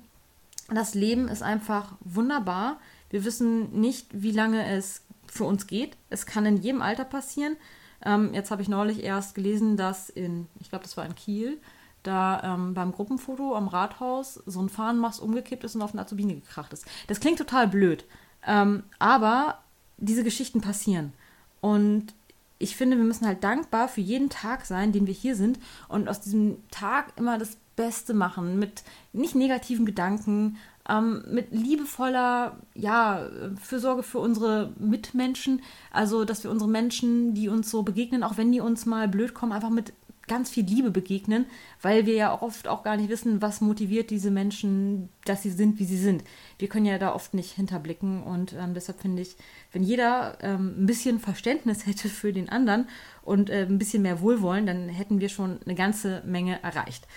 das 0.69 0.93
Leben 0.93 1.27
ist 1.27 1.43
einfach 1.43 1.95
wunderbar. 2.01 2.79
Wir 3.09 3.25
wissen 3.25 3.79
nicht, 3.79 4.07
wie 4.11 4.31
lange 4.31 4.65
es 4.65 5.03
für 5.27 5.43
uns 5.43 5.67
geht. 5.67 5.97
Es 6.09 6.25
kann 6.25 6.45
in 6.45 6.57
jedem 6.57 6.81
Alter 6.81 7.05
passieren. 7.05 7.57
Ähm, 8.03 8.33
jetzt 8.33 8.51
habe 8.51 8.61
ich 8.61 8.69
neulich 8.69 9.03
erst 9.03 9.35
gelesen, 9.35 9.77
dass 9.77 10.09
in, 10.09 10.47
ich 10.59 10.69
glaube, 10.69 10.83
das 10.83 10.97
war 10.97 11.05
in 11.05 11.15
Kiel, 11.15 11.57
da 12.03 12.41
ähm, 12.43 12.73
beim 12.73 12.91
Gruppenfoto 12.91 13.55
am 13.55 13.67
Rathaus 13.67 14.35
so 14.45 14.61
ein 14.61 14.69
Fahnenmast 14.69 15.21
umgekippt 15.21 15.63
ist 15.63 15.75
und 15.75 15.81
auf 15.81 15.91
eine 15.91 16.01
Azubine 16.01 16.35
gekracht 16.35 16.71
ist. 16.73 16.85
Das 17.07 17.19
klingt 17.19 17.37
total 17.37 17.67
blöd. 17.67 18.05
Ähm, 18.45 18.83
aber 18.99 19.59
diese 19.97 20.23
Geschichten 20.23 20.61
passieren. 20.61 21.13
Und 21.61 22.13
ich 22.59 22.75
finde, 22.75 22.97
wir 22.97 23.03
müssen 23.03 23.27
halt 23.27 23.43
dankbar 23.43 23.87
für 23.87 24.01
jeden 24.01 24.29
Tag 24.29 24.65
sein, 24.65 24.91
den 24.91 25.07
wir 25.07 25.13
hier 25.13 25.35
sind 25.35 25.59
und 25.87 26.09
aus 26.09 26.21
diesem 26.21 26.57
Tag 26.71 27.13
immer 27.17 27.37
das 27.37 27.57
Beste 27.75 28.13
machen, 28.13 28.57
mit 28.57 28.83
nicht 29.13 29.35
negativen 29.35 29.85
Gedanken, 29.85 30.57
ähm, 30.89 31.23
mit 31.29 31.51
liebevoller, 31.51 32.57
ja, 32.73 33.27
Fürsorge 33.61 34.03
für 34.03 34.19
unsere 34.19 34.73
Mitmenschen, 34.79 35.61
also 35.91 36.25
dass 36.25 36.43
wir 36.43 36.49
unsere 36.49 36.69
Menschen, 36.69 37.33
die 37.33 37.49
uns 37.49 37.69
so 37.69 37.83
begegnen, 37.83 38.23
auch 38.23 38.37
wenn 38.37 38.51
die 38.51 38.61
uns 38.61 38.85
mal 38.85 39.07
blöd 39.07 39.33
kommen, 39.33 39.51
einfach 39.51 39.69
mit 39.69 39.93
ganz 40.27 40.49
viel 40.49 40.65
Liebe 40.65 40.91
begegnen, 40.91 41.45
weil 41.81 42.05
wir 42.05 42.15
ja 42.15 42.41
oft 42.41 42.67
auch 42.67 42.83
gar 42.83 42.97
nicht 42.97 43.09
wissen, 43.09 43.41
was 43.41 43.61
motiviert 43.61 44.09
diese 44.09 44.31
Menschen, 44.31 45.09
dass 45.25 45.43
sie 45.43 45.49
sind, 45.49 45.79
wie 45.79 45.85
sie 45.85 45.97
sind. 45.97 46.23
Wir 46.59 46.67
können 46.67 46.85
ja 46.85 46.97
da 46.97 47.13
oft 47.13 47.33
nicht 47.33 47.51
hinterblicken 47.53 48.23
und 48.23 48.53
ähm, 48.53 48.73
deshalb 48.73 49.01
finde 49.01 49.21
ich, 49.21 49.35
wenn 49.71 49.83
jeder 49.83 50.37
ähm, 50.41 50.75
ein 50.77 50.85
bisschen 50.85 51.19
Verständnis 51.19 51.85
hätte 51.85 52.09
für 52.09 52.33
den 52.33 52.49
anderen 52.49 52.87
und 53.23 53.49
äh, 53.49 53.63
ein 53.63 53.77
bisschen 53.77 54.03
mehr 54.03 54.21
Wohlwollen, 54.21 54.65
dann 54.65 54.89
hätten 54.89 55.19
wir 55.19 55.29
schon 55.29 55.59
eine 55.63 55.75
ganze 55.75 56.21
Menge 56.25 56.61
erreicht. 56.61 57.07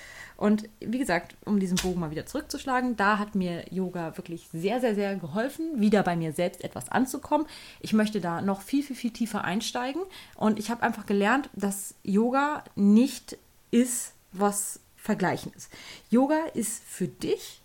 Und 0.40 0.70
wie 0.80 0.98
gesagt, 0.98 1.36
um 1.44 1.60
diesen 1.60 1.76
Bogen 1.76 2.00
mal 2.00 2.10
wieder 2.10 2.24
zurückzuschlagen, 2.24 2.96
da 2.96 3.18
hat 3.18 3.34
mir 3.34 3.66
Yoga 3.70 4.16
wirklich 4.16 4.48
sehr, 4.50 4.80
sehr, 4.80 4.94
sehr 4.94 5.16
geholfen, 5.16 5.82
wieder 5.82 6.02
bei 6.02 6.16
mir 6.16 6.32
selbst 6.32 6.64
etwas 6.64 6.88
anzukommen. 6.88 7.46
Ich 7.80 7.92
möchte 7.92 8.22
da 8.22 8.40
noch 8.40 8.62
viel, 8.62 8.82
viel, 8.82 8.96
viel 8.96 9.10
tiefer 9.10 9.44
einsteigen. 9.44 10.00
Und 10.36 10.58
ich 10.58 10.70
habe 10.70 10.82
einfach 10.82 11.04
gelernt, 11.04 11.50
dass 11.52 11.94
Yoga 12.04 12.64
nicht 12.74 13.36
ist, 13.70 14.14
was 14.32 14.80
Vergleichen 14.96 15.52
ist. 15.54 15.70
Yoga 16.08 16.38
ist 16.54 16.82
für 16.84 17.06
dich 17.06 17.60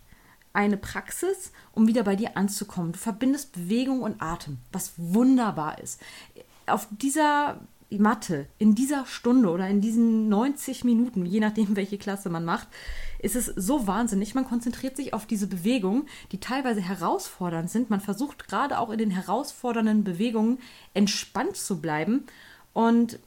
eine 0.52 0.76
Praxis, 0.76 1.52
um 1.72 1.86
wieder 1.88 2.02
bei 2.02 2.14
dir 2.14 2.36
anzukommen. 2.36 2.92
Du 2.92 2.98
verbindest 2.98 3.52
Bewegung 3.52 4.02
und 4.02 4.20
Atem, 4.20 4.58
was 4.70 4.92
wunderbar 4.98 5.78
ist. 5.78 5.98
Auf 6.66 6.88
dieser 6.90 7.58
Mathe 7.90 8.46
in 8.58 8.74
dieser 8.74 9.06
Stunde 9.06 9.50
oder 9.50 9.68
in 9.68 9.80
diesen 9.80 10.28
90 10.28 10.84
Minuten, 10.84 11.24
je 11.24 11.40
nachdem, 11.40 11.76
welche 11.76 11.98
Klasse 11.98 12.28
man 12.28 12.44
macht, 12.44 12.68
ist 13.18 13.36
es 13.36 13.46
so 13.46 13.86
wahnsinnig. 13.86 14.34
Man 14.34 14.44
konzentriert 14.44 14.96
sich 14.96 15.14
auf 15.14 15.26
diese 15.26 15.46
Bewegungen, 15.46 16.08
die 16.32 16.40
teilweise 16.40 16.80
herausfordernd 16.80 17.70
sind. 17.70 17.90
Man 17.90 18.00
versucht 18.00 18.48
gerade 18.48 18.78
auch 18.78 18.90
in 18.90 18.98
den 18.98 19.10
herausfordernden 19.10 20.04
Bewegungen 20.04 20.58
entspannt 20.94 21.56
zu 21.56 21.80
bleiben. 21.80 22.24
Und 22.72 23.18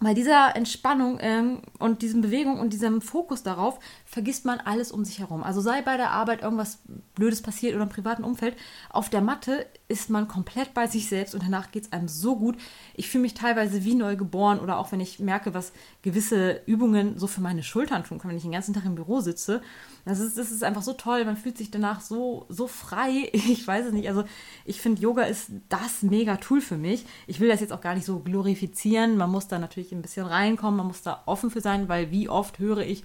bei 0.00 0.14
dieser 0.14 0.54
Entspannung 0.54 1.18
ähm, 1.20 1.62
und 1.78 2.02
diesen 2.02 2.20
Bewegung 2.20 2.60
und 2.60 2.72
diesem 2.72 3.00
Fokus 3.00 3.42
darauf 3.42 3.80
vergisst 4.04 4.44
man 4.44 4.60
alles 4.60 4.92
um 4.92 5.04
sich 5.04 5.18
herum. 5.18 5.42
Also 5.42 5.60
sei 5.60 5.82
bei 5.82 5.96
der 5.96 6.10
Arbeit 6.10 6.42
irgendwas 6.42 6.78
Blödes 7.14 7.42
passiert 7.42 7.74
oder 7.74 7.84
im 7.84 7.88
privaten 7.88 8.22
Umfeld, 8.22 8.56
auf 8.90 9.08
der 9.10 9.20
Matte 9.20 9.66
ist 9.88 10.10
man 10.10 10.28
komplett 10.28 10.74
bei 10.74 10.86
sich 10.86 11.08
selbst 11.08 11.34
und 11.34 11.42
danach 11.42 11.70
geht 11.70 11.84
es 11.84 11.92
einem 11.92 12.08
so 12.08 12.36
gut. 12.36 12.58
Ich 12.94 13.08
fühle 13.08 13.22
mich 13.22 13.32
teilweise 13.32 13.84
wie 13.84 13.94
neu 13.94 14.16
geboren 14.16 14.60
oder 14.60 14.78
auch 14.78 14.92
wenn 14.92 15.00
ich 15.00 15.18
merke, 15.18 15.54
was 15.54 15.72
gewisse 16.02 16.60
Übungen 16.66 17.18
so 17.18 17.26
für 17.26 17.40
meine 17.40 17.62
Schultern 17.62 18.04
tun 18.04 18.18
können, 18.18 18.30
wenn 18.30 18.36
ich 18.36 18.42
den 18.42 18.52
ganzen 18.52 18.74
Tag 18.74 18.84
im 18.84 18.96
Büro 18.96 19.20
sitze. 19.20 19.62
Das 20.04 20.20
ist, 20.20 20.36
das 20.36 20.50
ist 20.50 20.62
einfach 20.62 20.82
so 20.82 20.92
toll. 20.92 21.24
Man 21.24 21.38
fühlt 21.38 21.56
sich 21.56 21.70
danach 21.70 22.02
so, 22.02 22.46
so 22.48 22.68
frei. 22.68 23.32
Ich 23.48 23.66
weiß 23.66 23.86
es 23.86 23.92
nicht. 23.92 24.08
Also 24.08 24.24
ich 24.66 24.80
finde, 24.80 25.00
Yoga 25.00 25.22
ist 25.22 25.50
das 25.70 26.02
mega 26.02 26.36
Tool 26.36 26.60
für 26.60 26.76
mich. 26.76 27.06
Ich 27.26 27.40
will 27.40 27.48
das 27.48 27.60
jetzt 27.60 27.72
auch 27.72 27.80
gar 27.80 27.94
nicht 27.94 28.04
so 28.04 28.18
glorifizieren. 28.18 29.16
Man 29.16 29.30
muss 29.30 29.48
da 29.48 29.58
natürlich 29.58 29.92
ein 29.92 30.02
bisschen 30.02 30.26
reinkommen. 30.26 30.76
Man 30.76 30.88
muss 30.88 31.02
da 31.02 31.22
offen 31.24 31.50
für 31.50 31.62
sein, 31.62 31.88
weil 31.88 32.10
wie 32.10 32.28
oft 32.28 32.58
höre 32.58 32.78
ich, 32.78 33.04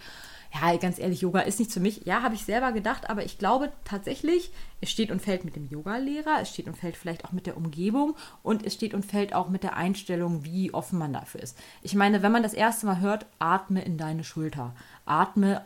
ja, 0.53 0.77
ganz 0.77 0.99
ehrlich, 0.99 1.21
Yoga 1.21 1.41
ist 1.41 1.59
nicht 1.59 1.71
für 1.71 1.79
mich. 1.79 2.05
Ja, 2.05 2.21
habe 2.21 2.35
ich 2.35 2.45
selber 2.45 2.71
gedacht, 2.71 3.09
aber 3.09 3.25
ich 3.25 3.39
glaube 3.39 3.71
tatsächlich, 3.85 4.51
es 4.81 4.91
steht 4.91 5.09
und 5.09 5.21
fällt 5.21 5.45
mit 5.45 5.55
dem 5.55 5.67
Yoga-Lehrer, 5.67 6.39
es 6.41 6.49
steht 6.49 6.67
und 6.67 6.77
fällt 6.77 6.95
vielleicht 6.95 7.25
auch 7.25 7.31
mit 7.31 7.47
der 7.47 7.57
Umgebung 7.57 8.15
und 8.43 8.65
es 8.65 8.75
steht 8.75 8.93
und 8.93 9.05
fällt 9.05 9.33
auch 9.33 9.49
mit 9.49 9.63
der 9.63 9.75
Einstellung, 9.75 10.43
wie 10.43 10.73
offen 10.73 10.99
man 10.99 11.11
dafür 11.11 11.41
ist. 11.41 11.57
Ich 11.81 11.95
meine, 11.95 12.21
wenn 12.21 12.31
man 12.31 12.43
das 12.43 12.53
erste 12.53 12.85
Mal 12.85 12.99
hört, 12.99 13.25
atme 13.39 13.83
in 13.83 13.97
deine 13.97 14.23
Schulter, 14.23 14.75
atme 15.05 15.65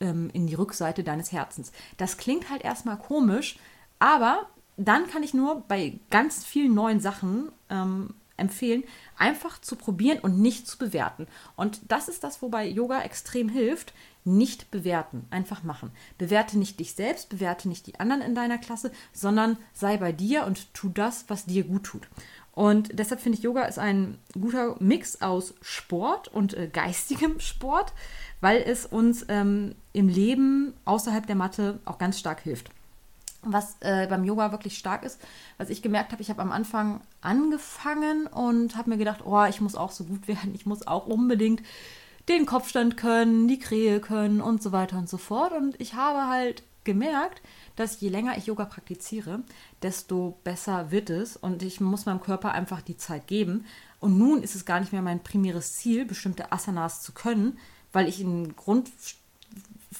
ähm, 0.00 0.30
in 0.32 0.46
die 0.46 0.54
Rückseite 0.54 1.02
deines 1.02 1.32
Herzens. 1.32 1.72
Das 1.96 2.16
klingt 2.16 2.48
halt 2.48 2.62
erstmal 2.62 2.96
komisch, 2.96 3.58
aber 3.98 4.46
dann 4.76 5.08
kann 5.08 5.24
ich 5.24 5.34
nur 5.34 5.64
bei 5.66 5.98
ganz 6.10 6.44
vielen 6.44 6.74
neuen 6.74 7.00
Sachen 7.00 7.50
ähm, 7.70 8.14
empfehlen, 8.38 8.84
einfach 9.16 9.60
zu 9.60 9.76
probieren 9.76 10.18
und 10.20 10.38
nicht 10.38 10.66
zu 10.66 10.78
bewerten. 10.78 11.26
Und 11.56 11.80
das 11.88 12.08
ist 12.08 12.24
das, 12.24 12.40
wobei 12.42 12.66
Yoga 12.66 13.02
extrem 13.02 13.48
hilft 13.48 13.92
nicht 14.24 14.70
bewerten, 14.70 15.26
einfach 15.30 15.62
machen. 15.62 15.90
Bewerte 16.18 16.58
nicht 16.58 16.78
dich 16.80 16.92
selbst, 16.92 17.30
bewerte 17.30 17.68
nicht 17.68 17.86
die 17.86 17.98
anderen 17.98 18.22
in 18.22 18.34
deiner 18.34 18.58
Klasse, 18.58 18.92
sondern 19.12 19.56
sei 19.72 19.96
bei 19.96 20.12
dir 20.12 20.44
und 20.44 20.72
tu 20.74 20.90
das, 20.90 21.24
was 21.28 21.46
dir 21.46 21.64
gut 21.64 21.84
tut. 21.84 22.08
Und 22.52 22.98
deshalb 22.98 23.20
finde 23.20 23.38
ich, 23.38 23.44
Yoga 23.44 23.64
ist 23.64 23.78
ein 23.78 24.18
guter 24.32 24.76
Mix 24.80 25.22
aus 25.22 25.54
Sport 25.62 26.28
und 26.28 26.54
äh, 26.54 26.68
geistigem 26.68 27.38
Sport, 27.40 27.92
weil 28.40 28.62
es 28.62 28.84
uns 28.84 29.24
ähm, 29.28 29.74
im 29.92 30.08
Leben 30.08 30.74
außerhalb 30.84 31.26
der 31.26 31.36
Matte 31.36 31.78
auch 31.84 31.98
ganz 31.98 32.18
stark 32.18 32.40
hilft. 32.40 32.70
Was 33.42 33.76
äh, 33.80 34.06
beim 34.08 34.24
Yoga 34.24 34.50
wirklich 34.50 34.76
stark 34.76 35.04
ist, 35.04 35.20
was 35.58 35.70
ich 35.70 35.80
gemerkt 35.80 36.12
habe, 36.12 36.22
ich 36.22 36.30
habe 36.30 36.42
am 36.42 36.50
Anfang 36.50 37.00
angefangen 37.20 38.26
und 38.26 38.76
habe 38.76 38.90
mir 38.90 38.96
gedacht, 38.96 39.20
oh, 39.24 39.44
ich 39.44 39.60
muss 39.60 39.76
auch 39.76 39.92
so 39.92 40.04
gut 40.04 40.26
werden, 40.28 40.54
ich 40.54 40.66
muss 40.66 40.86
auch 40.86 41.06
unbedingt 41.06 41.62
den 42.28 42.46
Kopfstand 42.46 42.96
können, 42.96 43.48
die 43.48 43.58
Krähe 43.58 44.00
können 44.00 44.40
und 44.40 44.62
so 44.62 44.72
weiter 44.72 44.98
und 44.98 45.08
so 45.08 45.16
fort. 45.16 45.52
Und 45.52 45.80
ich 45.80 45.94
habe 45.94 46.26
halt 46.28 46.62
gemerkt, 46.84 47.42
dass 47.76 48.00
je 48.00 48.08
länger 48.08 48.36
ich 48.38 48.46
Yoga 48.46 48.64
praktiziere, 48.64 49.42
desto 49.82 50.38
besser 50.42 50.90
wird 50.90 51.10
es 51.10 51.36
und 51.36 51.62
ich 51.62 51.80
muss 51.80 52.06
meinem 52.06 52.20
Körper 52.20 52.52
einfach 52.52 52.80
die 52.80 52.96
Zeit 52.96 53.26
geben. 53.26 53.66
Und 54.00 54.18
nun 54.18 54.42
ist 54.42 54.54
es 54.54 54.64
gar 54.64 54.80
nicht 54.80 54.92
mehr 54.92 55.02
mein 55.02 55.22
primäres 55.22 55.74
Ziel, 55.74 56.04
bestimmte 56.04 56.50
Asanas 56.50 57.02
zu 57.02 57.12
können, 57.12 57.58
weil 57.92 58.08
ich 58.08 58.20
ein 58.20 58.56
Grund, 58.56 58.90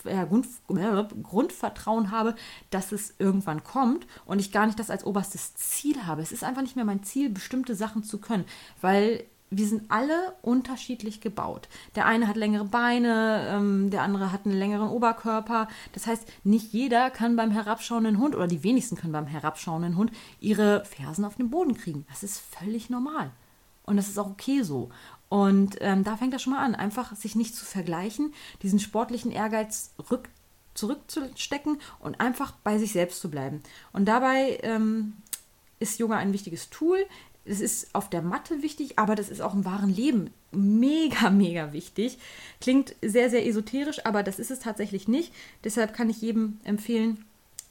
ja, 0.04 0.24
Grund, 0.24 0.46
äh, 0.70 1.04
Grundvertrauen 1.22 2.10
habe, 2.10 2.34
dass 2.70 2.92
es 2.92 3.14
irgendwann 3.18 3.64
kommt 3.64 4.06
und 4.26 4.38
ich 4.38 4.52
gar 4.52 4.66
nicht 4.66 4.78
das 4.78 4.90
als 4.90 5.04
oberstes 5.04 5.54
Ziel 5.54 6.06
habe. 6.06 6.22
Es 6.22 6.32
ist 6.32 6.44
einfach 6.44 6.62
nicht 6.62 6.76
mehr 6.76 6.84
mein 6.84 7.02
Ziel, 7.02 7.30
bestimmte 7.30 7.74
Sachen 7.74 8.02
zu 8.02 8.18
können, 8.18 8.44
weil 8.80 9.24
wir 9.50 9.66
sind 9.66 9.90
alle 9.90 10.34
unterschiedlich 10.42 11.20
gebaut. 11.20 11.68
Der 11.94 12.06
eine 12.06 12.28
hat 12.28 12.36
längere 12.36 12.64
Beine, 12.64 13.46
ähm, 13.48 13.90
der 13.90 14.02
andere 14.02 14.30
hat 14.30 14.44
einen 14.44 14.58
längeren 14.58 14.90
Oberkörper. 14.90 15.68
Das 15.92 16.06
heißt, 16.06 16.28
nicht 16.44 16.72
jeder 16.72 17.10
kann 17.10 17.36
beim 17.36 17.50
herabschauenden 17.50 18.18
Hund 18.18 18.34
oder 18.36 18.46
die 18.46 18.62
wenigsten 18.62 18.96
können 18.96 19.12
beim 19.12 19.26
herabschauenden 19.26 19.96
Hund 19.96 20.12
ihre 20.40 20.84
Fersen 20.84 21.24
auf 21.24 21.36
den 21.36 21.50
Boden 21.50 21.74
kriegen. 21.74 22.04
Das 22.10 22.22
ist 22.22 22.38
völlig 22.38 22.90
normal. 22.90 23.30
Und 23.84 23.96
das 23.96 24.08
ist 24.08 24.18
auch 24.18 24.30
okay 24.30 24.62
so. 24.62 24.90
Und 25.28 25.76
ähm, 25.80 26.04
da 26.04 26.16
fängt 26.16 26.32
das 26.32 26.42
schon 26.42 26.54
mal 26.54 26.64
an, 26.64 26.74
einfach 26.74 27.14
sich 27.14 27.36
nicht 27.36 27.54
zu 27.54 27.64
vergleichen, 27.64 28.32
diesen 28.62 28.80
sportlichen 28.80 29.30
Ehrgeiz 29.30 29.92
rück, 30.10 30.28
zurückzustecken 30.74 31.78
und 32.00 32.20
einfach 32.20 32.52
bei 32.64 32.78
sich 32.78 32.92
selbst 32.92 33.20
zu 33.20 33.30
bleiben. 33.30 33.62
Und 33.92 34.06
dabei 34.06 34.58
ähm, 34.62 35.14
ist 35.80 35.98
Yoga 35.98 36.16
ein 36.16 36.32
wichtiges 36.32 36.70
Tool 36.70 37.04
es 37.48 37.60
ist 37.60 37.94
auf 37.94 38.10
der 38.10 38.22
Matte 38.22 38.62
wichtig, 38.62 38.98
aber 38.98 39.14
das 39.14 39.28
ist 39.28 39.40
auch 39.40 39.54
im 39.54 39.64
wahren 39.64 39.88
Leben 39.88 40.30
mega, 40.52 41.30
mega 41.30 41.72
wichtig. 41.72 42.18
Klingt 42.60 42.94
sehr, 43.02 43.30
sehr 43.30 43.46
esoterisch, 43.46 44.04
aber 44.04 44.22
das 44.22 44.38
ist 44.38 44.50
es 44.50 44.60
tatsächlich 44.60 45.08
nicht. 45.08 45.32
Deshalb 45.64 45.94
kann 45.94 46.10
ich 46.10 46.20
jedem 46.20 46.60
empfehlen, 46.64 47.24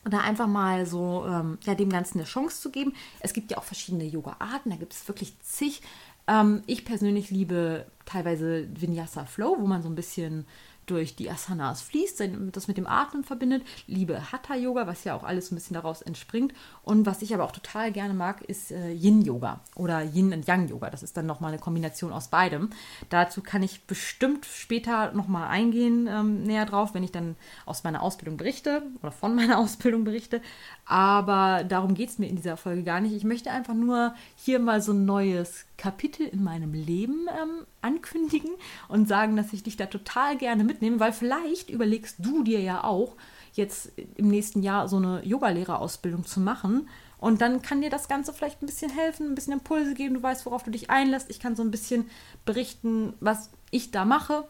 da 0.04 0.20
einfach 0.20 0.48
mal 0.48 0.86
so 0.86 1.26
ähm, 1.28 1.58
ja, 1.64 1.76
dem 1.76 1.90
Ganzen 1.90 2.20
eine 2.20 2.28
Chance 2.28 2.62
zu 2.62 2.72
geben. 2.72 2.94
Es 3.20 3.34
gibt 3.34 3.52
ja 3.52 3.58
auch 3.58 3.64
verschiedene 3.64 4.06
Yoga-Arten, 4.06 4.70
da 4.70 4.76
gibt 4.78 4.94
es 4.94 5.08
wirklich 5.08 5.34
zig. 5.42 5.82
Ähm, 6.28 6.62
ich 6.68 6.86
persönlich 6.86 7.30
liebe 7.32 7.86
teilweise 8.06 8.68
Vinyasa 8.74 9.26
Flow, 9.26 9.58
wo 9.60 9.68
man 9.68 9.82
so 9.82 9.90
ein 9.90 9.96
bisschen 9.96 10.46
durch 10.88 11.16
die 11.16 11.30
Asanas 11.30 11.82
fließt, 11.82 12.24
das 12.52 12.68
mit 12.68 12.78
dem 12.78 12.88
Atmen 12.88 13.24
verbindet. 13.24 13.64
Liebe 13.86 14.32
Hatha-Yoga, 14.32 14.88
was 14.88 15.04
ja 15.04 15.16
auch 15.16 15.24
alles 15.24 15.52
ein 15.52 15.56
bisschen 15.56 15.76
daraus 15.76 16.02
entspringt. 16.02 16.54
Und 16.82 17.06
was 17.06 17.22
ich 17.22 17.34
aber 17.34 17.44
auch 17.44 17.52
total 17.52 17.92
gerne 17.92 18.14
mag, 18.14 18.42
ist 18.42 18.72
äh, 18.72 18.92
Yin-Yoga 18.92 19.60
oder 19.76 20.02
Yin- 20.02 20.34
und 20.34 20.48
Yang-Yoga. 20.48 20.90
Das 20.90 21.04
ist 21.04 21.18
dann 21.18 21.26
nochmal 21.26 21.52
eine 21.52 21.62
Kombination 21.62 22.14
aus 22.14 22.30
beidem. 22.30 22.70
Dazu 23.10 23.42
kann 23.42 23.62
ich 23.64 23.84
bestimmt 23.84 24.46
später 24.46 25.12
nochmal 25.12 25.50
eingehen, 25.50 26.08
ähm, 26.10 26.44
näher 26.44 26.66
drauf, 26.66 26.94
wenn 26.94 27.04
ich 27.04 27.12
dann 27.12 27.36
aus 27.66 27.84
meiner 27.84 28.02
Ausbildung 28.02 28.38
berichte 28.38 28.84
oder 29.04 29.12
von 29.12 29.36
meiner 29.36 29.58
Ausbildung 29.60 30.06
berichte. 30.06 30.42
Aber 30.86 31.66
darum 31.66 31.94
geht 31.96 32.10
es 32.10 32.18
mir 32.18 32.28
in 32.28 32.38
dieser 32.38 32.56
Folge 32.56 32.84
gar 32.84 33.02
nicht. 33.02 33.14
Ich 33.14 33.26
möchte 33.26 33.52
einfach 33.52 33.74
nur 33.74 34.16
hier 34.38 34.60
mal 34.60 34.82
so 34.82 34.94
ein 34.94 35.06
neues 35.06 35.66
Kapitel 35.78 36.26
in 36.26 36.44
meinem 36.44 36.74
Leben 36.74 37.28
ähm, 37.30 37.66
ankündigen 37.82 38.52
und 38.88 39.08
sagen, 39.08 39.36
dass 39.36 39.54
ich 39.54 39.64
dich 39.64 39.78
da 39.78 39.86
total 39.86 40.38
gerne 40.38 40.64
mitnehme, 40.78 41.00
weil 41.00 41.14
vielleicht 41.14 41.70
überlegst 41.70 42.18
du 42.20 42.44
dir 42.44 42.60
ja 42.60 42.84
auch, 42.84 43.16
jetzt 43.54 43.92
im 44.16 44.28
nächsten 44.28 44.62
Jahr 44.62 44.88
so 44.88 44.98
eine 44.98 45.26
Yogalehrerausbildung 45.26 46.26
zu 46.26 46.40
machen. 46.40 46.88
Und 47.18 47.42
dann 47.42 47.64
kann 47.64 47.82
dir 47.82 47.90
das 47.90 48.08
Ganze 48.08 48.32
vielleicht 48.32 48.62
ein 48.62 48.68
bisschen 48.68 48.92
helfen, 48.92 49.32
ein 49.32 49.36
bisschen 49.36 49.54
Impulse 49.54 49.96
geben. 49.96 50.14
Du 50.14 50.24
weißt, 50.24 50.46
worauf 50.46 50.64
du 50.64 50.70
dich 50.70 50.92
einlässt. 50.92 51.32
Ich 51.32 51.40
kann 51.40 51.56
so 51.56 51.64
ein 51.64 51.72
bisschen 51.72 52.10
berichten, 52.46 53.14
was 53.20 53.50
ich 53.72 53.90
da 53.90 54.06
mache 54.06 54.48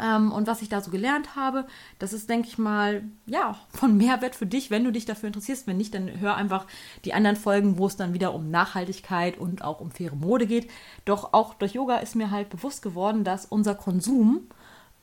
ähm, 0.00 0.32
und 0.32 0.46
was 0.46 0.62
ich 0.62 0.68
da 0.68 0.80
so 0.80 0.90
gelernt 0.90 1.36
habe, 1.36 1.66
das 1.98 2.12
ist, 2.12 2.28
denke 2.28 2.48
ich 2.48 2.58
mal, 2.58 3.02
ja, 3.26 3.56
von 3.70 3.96
Mehrwert 3.96 4.34
für 4.34 4.46
dich, 4.46 4.70
wenn 4.70 4.84
du 4.84 4.92
dich 4.92 5.04
dafür 5.04 5.28
interessierst. 5.28 5.66
Wenn 5.66 5.76
nicht, 5.76 5.94
dann 5.94 6.20
hör 6.20 6.36
einfach 6.36 6.66
die 7.04 7.14
anderen 7.14 7.36
Folgen, 7.36 7.78
wo 7.78 7.86
es 7.86 7.96
dann 7.96 8.14
wieder 8.14 8.34
um 8.34 8.50
Nachhaltigkeit 8.50 9.38
und 9.38 9.62
auch 9.62 9.80
um 9.80 9.90
faire 9.90 10.16
Mode 10.16 10.46
geht. 10.46 10.70
Doch 11.04 11.32
auch 11.32 11.54
durch 11.54 11.74
Yoga 11.74 11.98
ist 11.98 12.16
mir 12.16 12.30
halt 12.30 12.50
bewusst 12.50 12.82
geworden, 12.82 13.24
dass 13.24 13.46
unser 13.46 13.74
Konsum, 13.74 14.48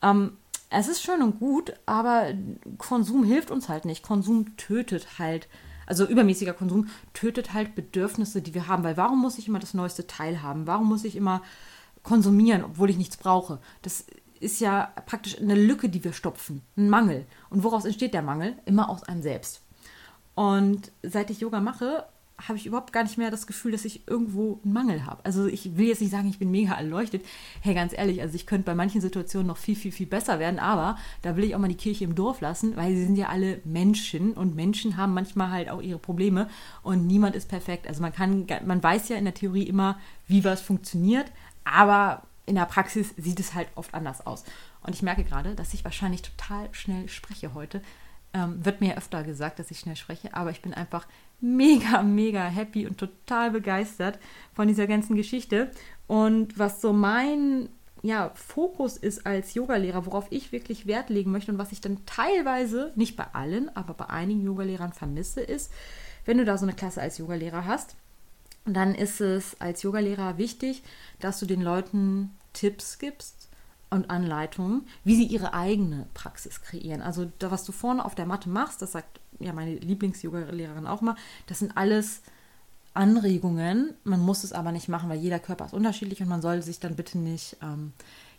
ähm, 0.02 0.38
es 0.70 0.88
ist 0.88 1.04
schön 1.04 1.22
und 1.22 1.40
gut, 1.40 1.74
aber 1.86 2.34
Konsum 2.78 3.24
hilft 3.24 3.52
uns 3.52 3.68
halt 3.68 3.86
nicht. 3.86 4.04
Konsum 4.04 4.56
tötet 4.58 5.20
halt 5.20 5.48
also 5.92 6.06
übermäßiger 6.06 6.54
Konsum 6.54 6.88
tötet 7.14 7.54
halt 7.54 7.76
Bedürfnisse, 7.76 8.42
die 8.42 8.54
wir 8.54 8.70
haben. 8.70 8.86
Weil 8.86 8.96
warum 8.96 9.20
muss 9.20 9.38
ich 9.38 9.50
immer 9.50 9.60
das 9.60 9.74
neueste 9.74 10.08
Teil 10.08 10.42
haben? 10.42 10.66
Warum 10.66 10.88
muss 10.88 11.04
ich 11.04 11.18
immer 11.18 11.42
konsumieren, 12.02 12.64
obwohl 12.64 12.90
ich 12.90 12.98
nichts 12.98 13.18
brauche? 13.18 13.60
Das 13.82 14.06
ist 14.40 14.62
ja 14.62 14.92
praktisch 15.06 15.40
eine 15.40 15.56
Lücke, 15.56 15.90
die 15.90 16.06
wir 16.06 16.14
stopfen, 16.14 16.62
ein 16.78 16.90
Mangel. 16.90 17.26
Und 17.50 17.66
woraus 17.66 17.84
entsteht 17.84 18.14
der 18.14 18.22
Mangel? 18.22 18.56
Immer 18.64 18.90
aus 18.90 19.04
einem 19.04 19.22
selbst. 19.22 19.64
Und 20.34 20.94
seit 21.04 21.30
ich 21.30 21.42
Yoga 21.42 21.60
mache, 21.60 22.06
habe 22.48 22.58
ich 22.58 22.66
überhaupt 22.66 22.94
gar 22.94 23.04
nicht 23.04 23.18
mehr 23.18 23.32
das 23.32 23.48
Gefühl, 23.48 23.72
dass 23.72 23.86
ich 23.86 24.08
irgendwo 24.08 24.60
einen 24.64 24.74
Mangel 24.74 25.06
habe. 25.06 25.24
Also 25.26 25.48
ich 25.48 25.78
will 25.78 25.88
jetzt 25.88 26.02
nicht 26.02 26.12
sagen, 26.12 26.30
ich 26.30 26.40
bin 26.40 26.52
mega 26.52 26.74
erleuchtet. 26.74 27.26
Hey, 27.62 27.74
ganz 27.74 27.94
ehrlich, 27.94 28.22
also 28.22 28.36
ich 28.36 28.46
könnte 28.46 28.66
bei 28.66 28.76
manchen 28.76 29.02
Situationen 29.02 29.48
noch 29.48 29.58
viel, 29.58 29.76
viel, 29.76 29.92
viel 29.92 30.08
besser 30.08 30.40
werden, 30.40 30.60
aber 30.60 30.98
da 31.22 31.36
will 31.36 31.44
ich 31.44 31.56
auch 31.56 31.60
mal 31.60 31.68
die 31.68 31.76
Kirche 31.76 32.04
im 32.04 32.16
Dorf 32.16 32.42
lassen, 32.42 32.76
weil 32.76 32.96
sie 32.96 33.06
sind 33.06 33.16
ja 33.16 33.30
alle 33.30 33.62
Menschen 33.64 34.34
und 34.34 34.56
Menschen 34.56 34.98
haben 34.98 35.14
manchmal 35.14 35.52
halt 35.52 35.70
auch 35.70 35.82
ihre 35.82 36.00
Probleme 36.00 36.50
und 36.84 37.08
niemand 37.08 37.36
ist 37.36 37.50
perfekt. 37.50 37.88
Also 37.88 38.02
man 38.02 38.14
kann, 38.14 38.48
man 38.66 38.82
weiß 38.82 39.10
ja 39.10 39.18
in 39.18 39.26
der 39.26 39.34
Theorie 39.34 39.64
immer, 39.64 40.00
wie 40.28 40.44
was 40.44 40.62
funktioniert, 40.62 41.32
aber 41.64 42.24
in 42.46 42.56
der 42.56 42.66
Praxis 42.66 43.14
sieht 43.18 43.40
es 43.40 43.54
halt 43.54 43.68
oft 43.76 43.94
anders 43.94 44.26
aus. 44.26 44.44
Und 44.84 44.96
ich 44.96 45.02
merke 45.02 45.24
gerade, 45.24 45.56
dass 45.56 45.74
ich 45.74 45.84
wahrscheinlich 45.84 46.22
total 46.22 46.68
schnell 46.74 47.08
spreche 47.08 47.54
heute. 47.54 47.82
Ähm, 48.34 48.64
wird 48.66 48.82
mir 48.82 48.98
öfter 48.98 49.24
gesagt, 49.24 49.60
dass 49.60 49.72
ich 49.72 49.80
schnell 49.80 49.96
spreche, 49.96 50.34
aber 50.34 50.52
ich 50.52 50.62
bin 50.62 50.74
einfach 50.74 51.06
mega, 51.42 52.04
mega 52.04 52.44
happy 52.44 52.88
und 52.88 52.98
total 52.98 53.52
begeistert 53.52 54.20
von 54.54 54.68
dieser 54.68 54.88
ganzen 54.88 55.16
Geschichte. 55.16 55.72
Und 56.08 56.58
was 56.58 56.82
so 56.82 56.94
mein 56.94 57.70
ja, 58.04 58.32
Fokus 58.34 58.98
ist 58.98 59.26
als 59.26 59.54
Yogalehrer, 59.54 60.06
worauf 60.06 60.28
ich 60.30 60.52
wirklich 60.52 60.88
Wert 60.88 61.10
legen 61.10 61.32
möchte 61.32 61.52
und 61.52 61.58
was 61.58 61.72
ich 61.72 61.82
dann 61.82 62.06
teilweise, 62.06 62.92
nicht 62.96 63.16
bei 63.16 63.26
allen, 63.34 63.76
aber 63.76 63.94
bei 63.94 64.08
einigen 64.10 64.42
Yogalehrern 64.42 64.94
vermisse, 64.94 65.42
ist, 65.42 65.72
wenn 66.26 66.38
du 66.38 66.46
da 66.46 66.58
so 66.58 66.66
eine 66.66 66.74
Klasse 66.74 67.02
als 67.02 67.18
Yogalehrer 67.18 67.66
hast, 67.66 67.96
dann 68.66 68.96
ist 68.96 69.22
es 69.22 69.60
als 69.60 69.84
Yogalehrer 69.84 70.38
wichtig, 70.38 70.84
dass 71.20 71.40
du 71.40 71.46
den 71.46 71.62
Leuten 71.62 72.32
Tipps 72.54 73.00
gibst 73.00 73.51
und 73.92 74.10
Anleitungen, 74.10 74.88
wie 75.04 75.16
sie 75.16 75.26
ihre 75.26 75.54
eigene 75.54 76.08
Praxis 76.14 76.62
kreieren. 76.62 77.02
Also 77.02 77.32
da, 77.40 77.52
was 77.52 77.66
du 77.66 77.72
vorne 77.72 78.04
auf 78.04 78.16
der 78.16 78.26
Matte 78.26 78.50
machst, 78.50 78.82
das 78.82 78.94
sagt 78.94 79.20
ja 79.40 79.54
meine 79.54 79.76
Lieblings-Yoga-Lehrerin 79.76 80.88
auch 80.88 81.02
mal, 81.02 81.16
das 81.48 81.60
sind 81.60 81.78
alles 81.78 82.22
Anregungen. 82.94 83.94
Man 84.04 84.22
muss 84.22 84.44
es 84.44 84.54
aber 84.54 84.72
nicht 84.72 84.90
machen, 84.90 85.10
weil 85.10 85.20
jeder 85.20 85.40
Körper 85.40 85.66
ist 85.66 85.74
unterschiedlich 85.74 86.22
und 86.22 86.30
man 86.30 86.42
soll 86.42 86.62
sich 86.62 86.80
dann 86.80 86.96
bitte 86.96 87.20
nicht 87.20 87.58
ähm, 87.62 87.94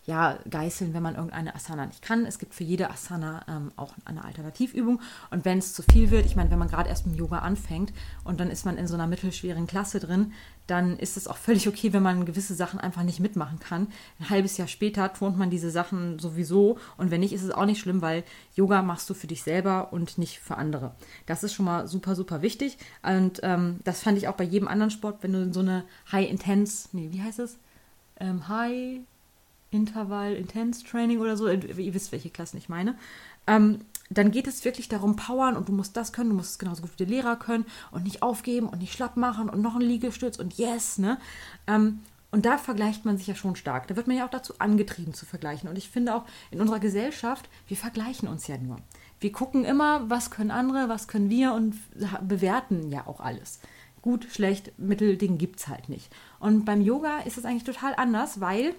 ja, 0.04 0.38
geißeln, 0.50 0.94
wenn 0.94 1.02
man 1.02 1.14
irgendeine 1.14 1.54
Asana 1.54 1.86
nicht 1.86 2.02
kann. 2.02 2.26
Es 2.26 2.40
gibt 2.40 2.54
für 2.54 2.64
jede 2.64 2.90
Asana 2.90 3.44
ähm, 3.48 3.70
auch 3.76 3.94
eine 4.04 4.24
Alternativübung. 4.24 5.00
Und 5.30 5.44
wenn 5.44 5.58
es 5.58 5.74
zu 5.74 5.82
viel 5.82 6.10
wird, 6.10 6.26
ich 6.26 6.34
meine, 6.34 6.50
wenn 6.50 6.58
man 6.58 6.68
gerade 6.68 6.88
erst 6.88 7.06
mit 7.06 7.16
Yoga 7.16 7.38
anfängt 7.38 7.92
und 8.24 8.40
dann 8.40 8.50
ist 8.50 8.66
man 8.66 8.78
in 8.78 8.88
so 8.88 8.94
einer 8.94 9.06
mittelschweren 9.06 9.68
Klasse 9.68 10.00
drin, 10.00 10.32
dann 10.66 10.96
ist 10.96 11.16
es 11.16 11.28
auch 11.28 11.36
völlig 11.36 11.68
okay, 11.68 11.92
wenn 11.92 12.02
man 12.02 12.24
gewisse 12.24 12.54
Sachen 12.54 12.80
einfach 12.80 13.04
nicht 13.04 13.20
mitmachen 13.20 13.60
kann. 13.60 13.88
Ein 14.18 14.30
halbes 14.30 14.56
Jahr 14.56 14.66
später 14.66 15.12
turnt 15.12 15.38
man 15.38 15.50
diese 15.50 15.70
Sachen 15.70 16.18
sowieso 16.18 16.78
und 16.96 17.10
wenn 17.10 17.20
nicht, 17.20 17.32
ist 17.32 17.42
es 17.42 17.50
auch 17.50 17.66
nicht 17.66 17.80
schlimm, 17.80 18.02
weil 18.02 18.24
Yoga 18.54 18.82
machst 18.82 19.08
du 19.10 19.14
für 19.14 19.26
dich 19.26 19.42
selber 19.42 19.92
und 19.92 20.18
nicht 20.18 20.40
für 20.40 20.56
andere. 20.56 20.94
Das 21.26 21.44
ist 21.44 21.54
schon 21.54 21.66
mal 21.66 21.86
super, 21.86 22.16
super 22.16 22.42
wichtig 22.42 22.78
und 23.02 23.40
ähm, 23.42 23.80
das 23.84 24.02
fand 24.02 24.18
ich 24.18 24.28
auch 24.28 24.36
bei 24.36 24.44
jedem 24.44 24.68
anderen 24.68 24.90
Sport, 24.90 25.22
wenn 25.22 25.32
du 25.32 25.42
in 25.42 25.52
so 25.52 25.60
eine 25.60 25.84
High-Intense, 26.10 26.88
nee, 26.92 27.08
wie 27.10 27.22
heißt 27.22 27.40
es? 27.40 27.58
Ähm, 28.20 28.48
High 28.48 29.00
Intervall 29.72 30.34
Intense 30.34 30.84
Training 30.84 31.18
oder 31.18 31.36
so, 31.36 31.48
ihr 31.48 31.94
wisst, 31.94 32.12
welche 32.12 32.30
Klassen 32.30 32.58
ich 32.58 32.68
meine, 32.68 32.96
ähm, 33.46 33.80
dann 34.10 34.30
geht 34.30 34.46
es 34.46 34.64
wirklich 34.64 34.88
darum, 34.88 35.16
powern 35.16 35.56
und 35.56 35.68
du 35.68 35.72
musst 35.72 35.96
das 35.96 36.12
können, 36.12 36.30
du 36.30 36.36
musst 36.36 36.50
es 36.50 36.58
genauso 36.58 36.82
gut 36.82 36.92
wie 36.92 37.04
der 37.04 37.06
Lehrer 37.08 37.36
können 37.36 37.64
und 37.90 38.04
nicht 38.04 38.22
aufgeben 38.22 38.68
und 38.68 38.80
nicht 38.80 38.92
schlapp 38.92 39.16
machen 39.16 39.48
und 39.48 39.62
noch 39.62 39.74
ein 39.74 39.80
Liegestütz 39.80 40.38
und 40.38 40.54
yes, 40.58 40.98
ne? 40.98 41.18
Ähm, 41.66 42.00
und 42.30 42.46
da 42.46 42.56
vergleicht 42.56 43.04
man 43.04 43.18
sich 43.18 43.26
ja 43.26 43.34
schon 43.34 43.56
stark. 43.56 43.88
Da 43.88 43.96
wird 43.96 44.06
man 44.06 44.16
ja 44.16 44.24
auch 44.24 44.30
dazu 44.30 44.54
angetrieben 44.58 45.12
zu 45.12 45.26
vergleichen. 45.26 45.68
Und 45.68 45.76
ich 45.76 45.90
finde 45.90 46.14
auch 46.14 46.24
in 46.50 46.62
unserer 46.62 46.80
Gesellschaft, 46.80 47.46
wir 47.68 47.76
vergleichen 47.76 48.26
uns 48.26 48.46
ja 48.46 48.56
nur. 48.56 48.78
Wir 49.20 49.32
gucken 49.32 49.66
immer, 49.66 50.08
was 50.08 50.30
können 50.30 50.50
andere, 50.50 50.88
was 50.88 51.08
können 51.08 51.28
wir 51.28 51.52
und 51.52 51.76
bewerten 52.26 52.90
ja 52.90 53.06
auch 53.06 53.20
alles. 53.20 53.60
gut, 54.00 54.26
schlecht, 54.32 54.72
Mittelding 54.78 55.36
gibt 55.36 55.60
es 55.60 55.68
halt 55.68 55.90
nicht. 55.90 56.10
Und 56.40 56.64
beim 56.64 56.80
Yoga 56.80 57.18
ist 57.18 57.36
es 57.36 57.44
eigentlich 57.44 57.64
total 57.64 57.94
anders, 57.96 58.40
weil 58.40 58.74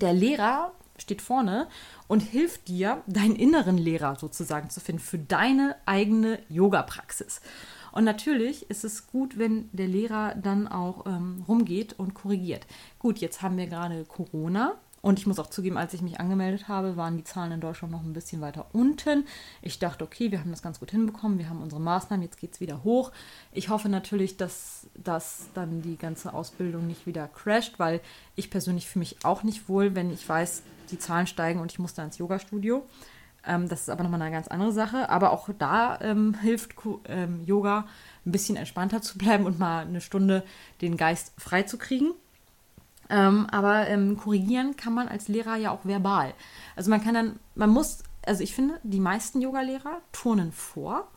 der 0.00 0.14
Lehrer 0.14 0.72
steht 0.98 1.22
vorne 1.22 1.68
und 2.08 2.20
hilft 2.20 2.68
dir, 2.68 3.02
deinen 3.06 3.36
inneren 3.36 3.78
Lehrer 3.78 4.16
sozusagen 4.16 4.70
zu 4.70 4.80
finden 4.80 5.02
für 5.02 5.18
deine 5.18 5.76
eigene 5.86 6.38
Yoga-Praxis. 6.48 7.40
Und 7.92 8.04
natürlich 8.04 8.70
ist 8.70 8.84
es 8.84 9.06
gut, 9.06 9.38
wenn 9.38 9.68
der 9.72 9.86
Lehrer 9.86 10.34
dann 10.34 10.66
auch 10.66 11.06
ähm, 11.06 11.44
rumgeht 11.46 11.98
und 11.98 12.14
korrigiert. 12.14 12.66
Gut, 12.98 13.18
jetzt 13.18 13.42
haben 13.42 13.58
wir 13.58 13.66
gerade 13.66 14.04
Corona. 14.04 14.76
Und 15.02 15.18
ich 15.18 15.26
muss 15.26 15.40
auch 15.40 15.48
zugeben, 15.48 15.76
als 15.76 15.94
ich 15.94 16.00
mich 16.00 16.20
angemeldet 16.20 16.68
habe, 16.68 16.96
waren 16.96 17.16
die 17.16 17.24
Zahlen 17.24 17.50
in 17.50 17.60
Deutschland 17.60 17.92
noch 17.92 18.04
ein 18.04 18.12
bisschen 18.12 18.40
weiter 18.40 18.66
unten. 18.72 19.26
Ich 19.60 19.80
dachte, 19.80 20.04
okay, 20.04 20.30
wir 20.30 20.38
haben 20.38 20.52
das 20.52 20.62
ganz 20.62 20.78
gut 20.78 20.92
hinbekommen, 20.92 21.38
wir 21.38 21.48
haben 21.48 21.60
unsere 21.60 21.80
Maßnahmen, 21.80 22.22
jetzt 22.22 22.38
geht 22.38 22.54
es 22.54 22.60
wieder 22.60 22.84
hoch. 22.84 23.10
Ich 23.50 23.68
hoffe 23.68 23.88
natürlich, 23.88 24.36
dass, 24.36 24.86
dass 24.94 25.48
dann 25.54 25.82
die 25.82 25.98
ganze 25.98 26.32
Ausbildung 26.32 26.86
nicht 26.86 27.04
wieder 27.04 27.26
crasht, 27.26 27.80
weil 27.80 28.00
ich 28.36 28.48
persönlich 28.48 28.88
fühle 28.88 29.00
mich 29.00 29.16
auch 29.24 29.42
nicht 29.42 29.68
wohl, 29.68 29.96
wenn 29.96 30.12
ich 30.12 30.26
weiß, 30.26 30.62
die 30.92 31.00
Zahlen 31.00 31.26
steigen 31.26 31.58
und 31.58 31.72
ich 31.72 31.80
muss 31.80 31.94
da 31.94 32.04
ins 32.04 32.18
Yoga-Studio. 32.18 32.86
Ähm, 33.44 33.68
das 33.68 33.82
ist 33.82 33.88
aber 33.88 34.04
nochmal 34.04 34.22
eine 34.22 34.30
ganz 34.30 34.46
andere 34.46 34.70
Sache. 34.70 35.08
Aber 35.10 35.32
auch 35.32 35.48
da 35.58 35.98
ähm, 36.00 36.34
hilft 36.34 36.74
ähm, 37.06 37.42
Yoga, 37.44 37.86
ein 38.24 38.30
bisschen 38.30 38.56
entspannter 38.56 39.02
zu 39.02 39.18
bleiben 39.18 39.46
und 39.46 39.58
mal 39.58 39.84
eine 39.84 40.00
Stunde 40.00 40.44
den 40.80 40.96
Geist 40.96 41.32
frei 41.38 41.64
zu 41.64 41.76
kriegen. 41.76 42.12
Ähm, 43.10 43.46
aber 43.50 43.88
ähm, 43.88 44.16
korrigieren 44.16 44.76
kann 44.76 44.94
man 44.94 45.08
als 45.08 45.28
Lehrer 45.28 45.56
ja 45.56 45.70
auch 45.70 45.84
verbal. 45.84 46.34
Also 46.76 46.90
man 46.90 47.02
kann 47.02 47.14
dann, 47.14 47.38
man 47.54 47.70
muss, 47.70 48.02
also 48.24 48.42
ich 48.42 48.54
finde, 48.54 48.78
die 48.82 49.00
meisten 49.00 49.40
Yogalehrer 49.40 50.00
turnen 50.12 50.52
vor. 50.52 51.08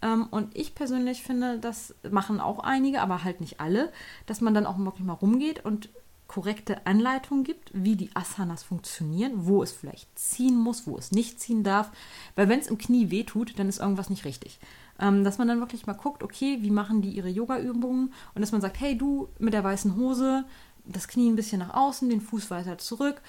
Ähm, 0.00 0.28
und 0.30 0.56
ich 0.56 0.74
persönlich 0.74 1.22
finde, 1.22 1.58
das 1.58 1.94
machen 2.08 2.40
auch 2.40 2.60
einige, 2.60 3.00
aber 3.00 3.24
halt 3.24 3.40
nicht 3.40 3.60
alle, 3.60 3.92
dass 4.26 4.40
man 4.40 4.54
dann 4.54 4.66
auch 4.66 4.78
wirklich 4.78 5.06
mal 5.06 5.14
rumgeht 5.14 5.64
und 5.64 5.88
korrekte 6.28 6.86
Anleitung 6.86 7.42
gibt, 7.42 7.70
wie 7.72 7.96
die 7.96 8.14
Asanas 8.14 8.62
funktionieren, 8.62 9.32
wo 9.46 9.62
es 9.62 9.72
vielleicht 9.72 10.16
ziehen 10.16 10.56
muss, 10.56 10.86
wo 10.86 10.98
es 10.98 11.10
nicht 11.10 11.40
ziehen 11.40 11.64
darf. 11.64 11.90
Weil 12.36 12.50
wenn 12.50 12.60
es 12.60 12.68
im 12.68 12.76
Knie 12.76 13.10
wehtut, 13.10 13.58
dann 13.58 13.68
ist 13.68 13.80
irgendwas 13.80 14.10
nicht 14.10 14.26
richtig. 14.26 14.60
Ähm, 15.00 15.24
dass 15.24 15.38
man 15.38 15.48
dann 15.48 15.60
wirklich 15.60 15.86
mal 15.86 15.94
guckt, 15.94 16.22
okay, 16.22 16.58
wie 16.60 16.70
machen 16.70 17.00
die 17.00 17.10
ihre 17.10 17.30
Yoga-Übungen 17.30 18.12
und 18.34 18.40
dass 18.40 18.52
man 18.52 18.60
sagt, 18.60 18.78
hey 18.78 18.96
du 18.96 19.28
mit 19.38 19.54
der 19.54 19.64
weißen 19.64 19.96
Hose, 19.96 20.44
das 20.88 21.06
Knie 21.06 21.30
ein 21.30 21.36
bisschen 21.36 21.60
nach 21.60 21.74
außen, 21.74 22.08
den 22.08 22.20
Fuß 22.20 22.50
weiter 22.50 22.78
zurück. 22.78 23.20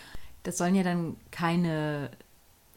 Das 0.44 0.58
sollen 0.58 0.76
ja 0.76 0.84
dann 0.84 1.18
keine 1.32 2.10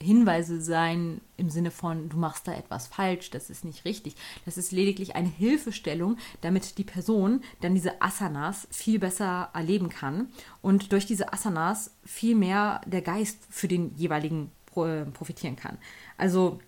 Hinweise 0.01 0.61
sein 0.61 1.21
im 1.37 1.49
Sinne 1.49 1.71
von, 1.71 2.09
du 2.09 2.17
machst 2.17 2.49
da 2.49 2.55
etwas 2.55 2.89
falsch, 2.89 3.31
das 3.31 3.51
ist 3.51 3.65
nicht 3.65 3.85
richtig. 3.85 4.17
Das 4.45 4.59
ist 4.59 4.73
lediglich 4.73 5.15
eine 5.15 5.29
Hilfestellung, 5.29 6.19
damit 6.41 6.77
die 6.79 6.85
Person 6.85 7.43
dann 7.61 7.75
diese 7.75 8.03
Asanas 8.03 8.67
viel 8.71 8.99
besser 8.99 9.51
erleben 9.55 9.89
kann 9.89 10.27
und 10.61 10.93
durch 10.93 11.07
diese 11.07 11.33
Asanas 11.33 11.93
viel 12.05 12.35
mehr 12.35 12.81
der 12.85 13.03
Geist 13.03 13.39
für 13.49 13.69
den 13.69 13.95
jeweiligen 13.97 14.51
profitieren 14.75 15.55
kann. 15.55 15.79
Also 16.17 16.59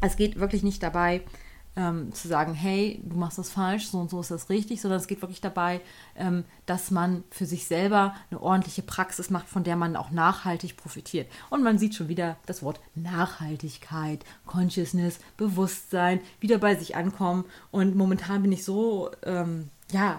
es 0.00 0.16
geht 0.16 0.40
wirklich 0.40 0.62
nicht 0.62 0.82
dabei, 0.82 1.22
ähm, 1.76 2.12
zu 2.12 2.28
sagen, 2.28 2.54
hey, 2.54 3.00
du 3.04 3.16
machst 3.16 3.38
das 3.38 3.50
falsch, 3.50 3.86
so 3.86 3.98
und 3.98 4.10
so 4.10 4.20
ist 4.20 4.30
das 4.30 4.50
richtig, 4.50 4.80
sondern 4.80 5.00
es 5.00 5.06
geht 5.06 5.22
wirklich 5.22 5.40
dabei, 5.40 5.80
ähm, 6.16 6.44
dass 6.66 6.90
man 6.90 7.24
für 7.30 7.46
sich 7.46 7.66
selber 7.66 8.14
eine 8.30 8.40
ordentliche 8.40 8.82
Praxis 8.82 9.30
macht, 9.30 9.48
von 9.48 9.64
der 9.64 9.76
man 9.76 9.96
auch 9.96 10.10
nachhaltig 10.10 10.76
profitiert. 10.76 11.30
Und 11.50 11.62
man 11.62 11.78
sieht 11.78 11.94
schon 11.94 12.08
wieder 12.08 12.36
das 12.46 12.62
Wort 12.62 12.80
Nachhaltigkeit, 12.94 14.24
Consciousness, 14.46 15.18
Bewusstsein, 15.36 16.20
wieder 16.40 16.58
bei 16.58 16.74
sich 16.74 16.94
ankommen. 16.94 17.44
Und 17.70 17.96
momentan 17.96 18.42
bin 18.42 18.52
ich 18.52 18.64
so, 18.64 19.10
ähm, 19.24 19.70
ja, 19.92 20.18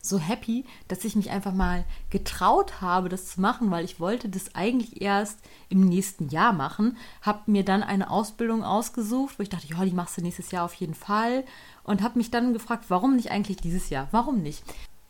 so 0.00 0.18
happy, 0.18 0.64
dass 0.86 1.04
ich 1.04 1.16
mich 1.16 1.30
einfach 1.30 1.52
mal 1.52 1.84
getraut 2.10 2.80
habe, 2.80 3.08
das 3.08 3.26
zu 3.26 3.40
machen, 3.40 3.70
weil 3.70 3.84
ich 3.84 4.00
wollte 4.00 4.28
das 4.28 4.54
eigentlich 4.54 5.02
erst 5.02 5.38
im 5.68 5.80
nächsten 5.80 6.28
Jahr 6.28 6.52
machen. 6.52 6.96
Habe 7.22 7.50
mir 7.50 7.64
dann 7.64 7.82
eine 7.82 8.10
Ausbildung 8.10 8.64
ausgesucht, 8.64 9.38
wo 9.38 9.42
ich 9.42 9.48
dachte, 9.48 9.66
ja, 9.66 9.84
die 9.84 9.92
machst 9.92 10.16
du 10.16 10.22
nächstes 10.22 10.50
Jahr 10.50 10.64
auf 10.64 10.74
jeden 10.74 10.94
Fall. 10.94 11.44
Und 11.82 12.02
habe 12.02 12.18
mich 12.18 12.30
dann 12.30 12.52
gefragt, 12.52 12.84
warum 12.88 13.16
nicht 13.16 13.30
eigentlich 13.30 13.56
dieses 13.58 13.90
Jahr? 13.90 14.08
Warum 14.10 14.42
nicht? 14.42 14.62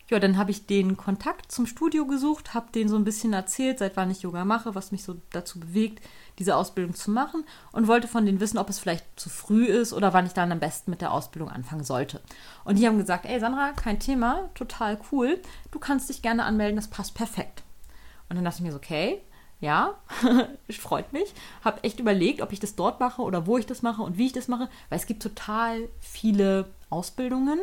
Ja, 0.09 0.17
dann 0.17 0.37
habe 0.37 0.49
ich 0.49 0.65
den 0.65 0.97
Kontakt 0.97 1.51
zum 1.51 1.67
Studio 1.67 2.07
gesucht, 2.07 2.55
habe 2.55 2.71
denen 2.71 2.89
so 2.89 2.95
ein 2.95 3.03
bisschen 3.03 3.31
erzählt, 3.31 3.77
seit 3.77 3.95
wann 3.95 4.09
ich 4.09 4.23
Yoga 4.23 4.43
mache, 4.43 4.73
was 4.73 4.91
mich 4.91 5.03
so 5.03 5.17
dazu 5.29 5.59
bewegt, 5.59 6.03
diese 6.39 6.55
Ausbildung 6.55 6.95
zu 6.95 7.11
machen 7.11 7.43
und 7.73 7.87
wollte 7.87 8.07
von 8.07 8.25
denen 8.25 8.39
wissen, 8.39 8.57
ob 8.57 8.69
es 8.69 8.79
vielleicht 8.79 9.05
zu 9.19 9.29
früh 9.29 9.65
ist 9.65 9.93
oder 9.93 10.11
wann 10.11 10.25
ich 10.25 10.33
dann 10.33 10.51
am 10.51 10.59
besten 10.59 10.89
mit 10.89 11.01
der 11.01 11.11
Ausbildung 11.11 11.49
anfangen 11.51 11.83
sollte. 11.83 12.21
Und 12.65 12.79
die 12.79 12.87
haben 12.87 12.97
gesagt, 12.97 13.27
ey 13.27 13.39
Sandra, 13.39 13.71
kein 13.73 13.99
Thema, 13.99 14.49
total 14.55 14.99
cool, 15.11 15.39
du 15.69 15.77
kannst 15.77 16.09
dich 16.09 16.23
gerne 16.23 16.43
anmelden, 16.43 16.77
das 16.77 16.87
passt 16.87 17.13
perfekt. 17.13 17.61
Und 18.29 18.35
dann 18.35 18.45
dachte 18.45 18.57
ich 18.59 18.63
mir 18.63 18.71
so, 18.71 18.77
okay, 18.77 19.21
ja, 19.59 19.95
freut 20.71 21.13
mich. 21.13 21.33
Habe 21.63 21.83
echt 21.83 21.99
überlegt, 21.99 22.41
ob 22.41 22.51
ich 22.51 22.59
das 22.59 22.75
dort 22.75 22.99
mache 22.99 23.21
oder 23.21 23.45
wo 23.45 23.57
ich 23.57 23.67
das 23.67 23.83
mache 23.83 24.01
und 24.01 24.17
wie 24.17 24.27
ich 24.27 24.33
das 24.33 24.47
mache, 24.47 24.69
weil 24.89 24.97
es 24.97 25.05
gibt 25.05 25.21
total 25.21 25.87
viele 25.99 26.69
Ausbildungen. 26.89 27.59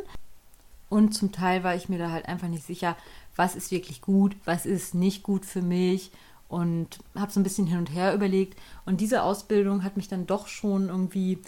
Und 0.89 1.13
zum 1.15 1.33
Teil 1.33 1.65
war 1.65 1.75
ich 1.75 1.89
mir 1.89 1.99
da 1.99 2.11
halt 2.11 2.27
einfach 2.27 2.49
nicht 2.49 2.65
sicher, 2.65 2.97
was 3.35 3.57
ist 3.57 3.71
wirklich 3.71 4.01
gut, 4.01 4.37
was 4.45 4.67
ist 4.67 4.95
nicht 4.95 5.23
gut 5.23 5.45
für 5.45 5.63
mich 5.63 6.13
und 6.49 6.99
habe 7.15 7.33
so 7.33 7.41
ein 7.41 7.43
bisschen 7.43 7.67
hin 7.67 7.79
und 7.79 7.93
her 7.93 8.15
überlegt. 8.15 8.59
Und 8.85 9.01
diese 9.01 9.23
Ausbildung 9.23 9.83
hat 9.83 9.97
mich 9.97 10.09
dann 10.09 10.27
doch 10.27 10.47
schon 10.47 10.89
irgendwie 10.89 11.39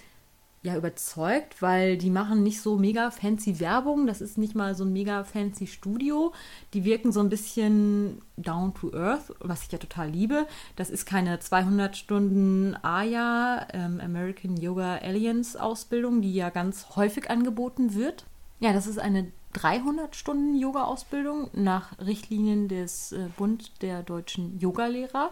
ja 0.62 0.76
überzeugt, 0.76 1.62
weil 1.62 1.96
die 1.96 2.10
machen 2.10 2.42
nicht 2.42 2.60
so 2.60 2.76
mega 2.76 3.12
fancy 3.12 3.60
Werbung. 3.60 4.08
Das 4.08 4.20
ist 4.20 4.38
nicht 4.38 4.56
mal 4.56 4.74
so 4.74 4.84
ein 4.84 4.92
mega 4.92 5.22
fancy 5.22 5.68
Studio. 5.68 6.32
Die 6.74 6.84
wirken 6.84 7.12
so 7.12 7.20
ein 7.20 7.28
bisschen 7.28 8.20
down 8.36 8.74
to 8.74 8.92
earth, 8.92 9.32
was 9.38 9.62
ich 9.62 9.72
ja 9.72 9.78
total 9.78 10.10
liebe. 10.10 10.46
Das 10.74 10.90
ist 10.90 11.06
keine 11.06 11.38
200 11.38 11.96
Stunden 11.96 12.76
AYA, 12.82 13.68
ähm, 13.72 14.00
American 14.00 14.56
Yoga 14.56 14.96
Alliance 14.96 15.60
Ausbildung, 15.62 16.22
die 16.22 16.34
ja 16.34 16.50
ganz 16.50 16.96
häufig 16.96 17.30
angeboten 17.30 17.94
wird. 17.94 18.24
Ja, 18.60 18.72
das 18.72 18.88
ist 18.88 18.98
eine 18.98 19.30
300 19.52 20.16
Stunden 20.16 20.56
Yoga-Ausbildung 20.56 21.48
nach 21.52 21.96
Richtlinien 22.00 22.66
des 22.68 23.12
äh, 23.12 23.28
Bund 23.36 23.82
der 23.82 24.02
deutschen 24.02 24.58
Yogalehrer. 24.58 25.30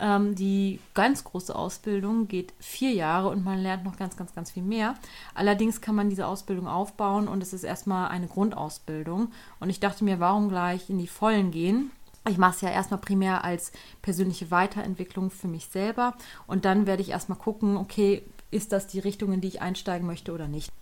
Ähm, 0.00 0.34
die 0.34 0.80
ganz 0.94 1.22
große 1.22 1.54
Ausbildung 1.54 2.28
geht 2.28 2.54
vier 2.58 2.92
Jahre 2.92 3.28
und 3.28 3.44
man 3.44 3.58
lernt 3.58 3.84
noch 3.84 3.98
ganz, 3.98 4.16
ganz, 4.16 4.34
ganz 4.34 4.50
viel 4.50 4.62
mehr. 4.62 4.94
Allerdings 5.34 5.82
kann 5.82 5.94
man 5.94 6.08
diese 6.08 6.26
Ausbildung 6.26 6.66
aufbauen 6.66 7.28
und 7.28 7.42
es 7.42 7.52
ist 7.52 7.62
erstmal 7.62 8.08
eine 8.08 8.26
Grundausbildung. 8.26 9.30
Und 9.60 9.70
ich 9.70 9.78
dachte 9.78 10.02
mir, 10.02 10.18
warum 10.18 10.48
gleich 10.48 10.88
in 10.88 10.98
die 10.98 11.06
Vollen 11.06 11.50
gehen? 11.50 11.90
Ich 12.26 12.38
mache 12.38 12.54
es 12.54 12.60
ja 12.62 12.70
erstmal 12.70 13.00
primär 13.00 13.44
als 13.44 13.72
persönliche 14.00 14.50
Weiterentwicklung 14.50 15.30
für 15.30 15.48
mich 15.48 15.66
selber 15.66 16.14
und 16.46 16.64
dann 16.64 16.86
werde 16.86 17.02
ich 17.02 17.10
erstmal 17.10 17.38
gucken, 17.38 17.76
okay, 17.76 18.22
ist 18.50 18.72
das 18.72 18.86
die 18.86 19.00
Richtung, 19.00 19.32
in 19.32 19.40
die 19.40 19.48
ich 19.48 19.60
einsteigen 19.60 20.06
möchte 20.06 20.32
oder 20.32 20.46
nicht 20.46 20.72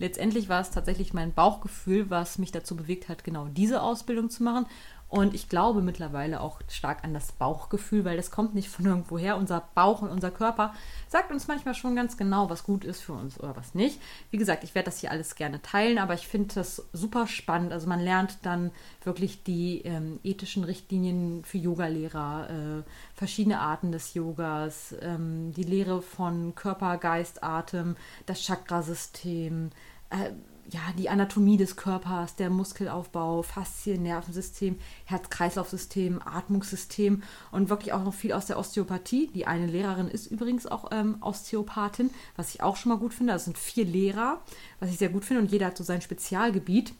letztendlich 0.00 0.48
war 0.48 0.60
es 0.60 0.70
tatsächlich 0.70 1.14
mein 1.14 1.32
Bauchgefühl, 1.32 2.10
was 2.10 2.38
mich 2.38 2.50
dazu 2.50 2.74
bewegt 2.74 3.08
hat, 3.08 3.22
genau 3.22 3.46
diese 3.46 3.82
Ausbildung 3.82 4.30
zu 4.30 4.42
machen. 4.42 4.66
Und 5.10 5.34
ich 5.34 5.48
glaube 5.48 5.82
mittlerweile 5.82 6.40
auch 6.40 6.60
stark 6.68 7.02
an 7.02 7.12
das 7.12 7.32
Bauchgefühl, 7.32 8.04
weil 8.04 8.16
das 8.16 8.30
kommt 8.30 8.54
nicht 8.54 8.68
von 8.68 8.86
irgendwoher. 8.86 9.36
Unser 9.36 9.68
Bauch 9.74 10.02
und 10.02 10.08
unser 10.08 10.30
Körper 10.30 10.72
sagt 11.08 11.32
uns 11.32 11.48
manchmal 11.48 11.74
schon 11.74 11.96
ganz 11.96 12.16
genau, 12.16 12.48
was 12.48 12.62
gut 12.62 12.84
ist 12.84 13.00
für 13.00 13.14
uns 13.14 13.38
oder 13.40 13.56
was 13.56 13.74
nicht. 13.74 14.00
Wie 14.30 14.36
gesagt, 14.36 14.62
ich 14.62 14.76
werde 14.76 14.84
das 14.84 15.00
hier 15.00 15.10
alles 15.10 15.34
gerne 15.34 15.60
teilen, 15.62 15.98
aber 15.98 16.14
ich 16.14 16.28
finde 16.28 16.54
das 16.54 16.88
super 16.92 17.26
spannend. 17.26 17.72
Also 17.72 17.88
man 17.88 17.98
lernt 17.98 18.38
dann 18.42 18.70
wirklich 19.02 19.42
die 19.42 19.82
ähm, 19.82 20.20
ethischen 20.22 20.62
Richtlinien 20.62 21.44
für 21.44 21.58
Yogalehrer, 21.58 22.48
äh, 22.48 22.90
verschiedene 23.12 23.58
Arten 23.58 23.90
des 23.90 24.14
Yogas, 24.14 24.94
ähm, 25.02 25.52
die 25.54 25.64
Lehre 25.64 26.02
von 26.02 26.54
Körper, 26.54 26.98
Geist, 26.98 27.42
Atem, 27.42 27.96
das 28.26 28.44
Chakrasystem. 28.44 29.70
Äh, 30.10 30.30
ja, 30.72 30.80
die 30.96 31.08
Anatomie 31.08 31.56
des 31.56 31.76
Körpers, 31.76 32.36
der 32.36 32.48
Muskelaufbau, 32.48 33.42
Faszien, 33.42 34.02
Nervensystem, 34.02 34.78
Herz-Kreislauf-System, 35.04 36.20
Atmungssystem 36.24 37.22
und 37.50 37.68
wirklich 37.68 37.92
auch 37.92 38.04
noch 38.04 38.14
viel 38.14 38.32
aus 38.32 38.46
der 38.46 38.58
Osteopathie. 38.58 39.28
Die 39.34 39.46
eine 39.46 39.66
Lehrerin 39.66 40.08
ist 40.08 40.26
übrigens 40.26 40.66
auch 40.66 40.90
ähm, 40.92 41.16
Osteopathin, 41.20 42.10
was 42.36 42.54
ich 42.54 42.62
auch 42.62 42.76
schon 42.76 42.90
mal 42.90 42.98
gut 42.98 43.14
finde. 43.14 43.32
Das 43.32 43.44
sind 43.44 43.58
vier 43.58 43.84
Lehrer, 43.84 44.40
was 44.78 44.90
ich 44.90 44.98
sehr 44.98 45.08
gut 45.08 45.24
finde 45.24 45.42
und 45.42 45.50
jeder 45.50 45.66
hat 45.66 45.76
so 45.76 45.84
sein 45.84 46.02
Spezialgebiet. 46.02 46.94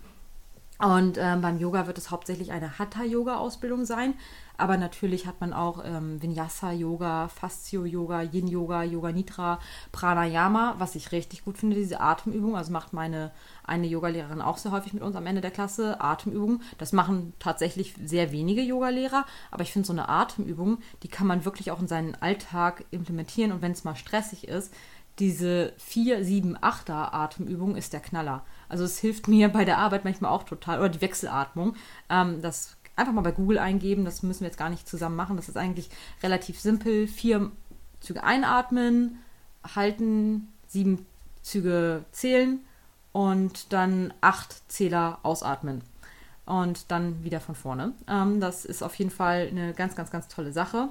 Und 0.79 1.19
ähm, 1.19 1.43
beim 1.43 1.59
Yoga 1.59 1.87
wird 1.87 1.99
es 1.99 2.11
hauptsächlich 2.11 2.53
eine 2.53 2.79
Hatha-Yoga-Ausbildung 2.79 3.85
sein. 3.85 4.15
Aber 4.61 4.77
natürlich 4.77 5.27
hat 5.27 5.41
man 5.41 5.55
auch 5.55 5.83
ähm, 5.85 6.21
Vinyasa-Yoga, 6.21 7.29
Fastio-Yoga, 7.29 8.23
Yin-Yoga, 8.23 8.83
Yoga 8.83 9.11
Nitra, 9.11 9.59
Pranayama, 9.91 10.75
was 10.77 10.95
ich 10.97 11.13
richtig 11.13 11.45
gut 11.45 11.57
finde, 11.57 11.77
diese 11.77 12.01
Atemübung. 12.01 12.57
Also 12.57 12.71
macht 12.71 12.93
meine 12.93 13.33
eine 13.65 13.87
Yogalehrerin 13.87 14.43
auch 14.43 14.59
sehr 14.59 14.73
häufig 14.73 14.93
mit 14.93 15.03
uns 15.03 15.17
am 15.17 15.27
Ende 15.27 15.41
der 15.41 15.51
Klasse 15.51 16.01
Atemübungen. 16.01 16.63
Das 16.77 16.93
machen 16.93 17.33
tatsächlich 17.39 17.95
sehr 18.05 18.33
wenige 18.33 18.61
Yogalehrer, 18.61 19.25
aber 19.51 19.63
ich 19.63 19.73
finde 19.73 19.87
so 19.87 19.93
eine 19.95 20.09
Atemübung, 20.09 20.79
die 21.03 21.09
kann 21.09 21.27
man 21.27 21.47
wirklich 21.47 21.71
auch 21.71 21.81
in 21.81 21.89
seinen 21.89 22.15
Alltag 22.17 22.85
implementieren. 22.91 23.53
Und 23.53 23.63
wenn 23.63 23.73
es 23.73 23.85
mal 23.85 23.97
stressig 23.97 24.47
ist, 24.47 24.75
diese 25.19 25.73
4, 25.79 26.25
7, 26.25 26.57
8er 26.59 27.13
Atemübung 27.13 27.77
ist 27.77 27.93
der 27.93 28.01
Knaller. 28.01 28.45
Also 28.69 28.85
es 28.85 28.99
hilft 28.99 29.29
mir 29.29 29.49
bei 29.49 29.65
der 29.65 29.79
Arbeit 29.79 30.05
manchmal 30.05 30.31
auch 30.31 30.45
total. 30.45 30.81
Oder 30.81 30.89
die 30.91 31.01
Wechselatmung. 31.01 31.77
Ähm, 32.09 32.43
das 32.43 32.77
einfach 32.97 33.13
mal 33.13 33.23
bei 33.23 33.33
Google 33.33 33.59
eingeben. 33.59 34.05
Das 34.05 34.23
müssen 34.23 34.41
wir 34.41 34.49
jetzt 34.49 34.59
gar 34.59 34.71
nicht 34.71 34.89
zusammen 34.89 35.17
machen. 35.17 35.37
Das 35.37 35.49
ist 35.49 35.57
eigentlich 35.57 35.91
relativ 36.23 36.61
simpel. 36.61 37.07
Vier 37.07 37.51
Züge 38.01 38.23
einatmen, 38.23 39.19
halten, 39.75 40.49
sieben 40.67 41.07
Züge 41.43 42.05
zählen 42.13 42.61
und 43.13 43.73
dann 43.73 44.13
acht 44.21 44.71
Zähler 44.71 45.19
ausatmen. 45.23 45.83
Und 46.47 46.91
dann 46.91 47.23
wieder 47.23 47.41
von 47.41 47.55
vorne. 47.55 47.93
Ähm, 48.09 48.41
das 48.41 48.65
ist 48.65 48.83
auf 48.83 48.95
jeden 48.97 49.11
Fall 49.11 49.49
eine 49.51 49.73
ganz, 49.73 49.95
ganz, 49.95 50.11
ganz 50.11 50.27
tolle 50.29 50.53
Sache. 50.53 50.89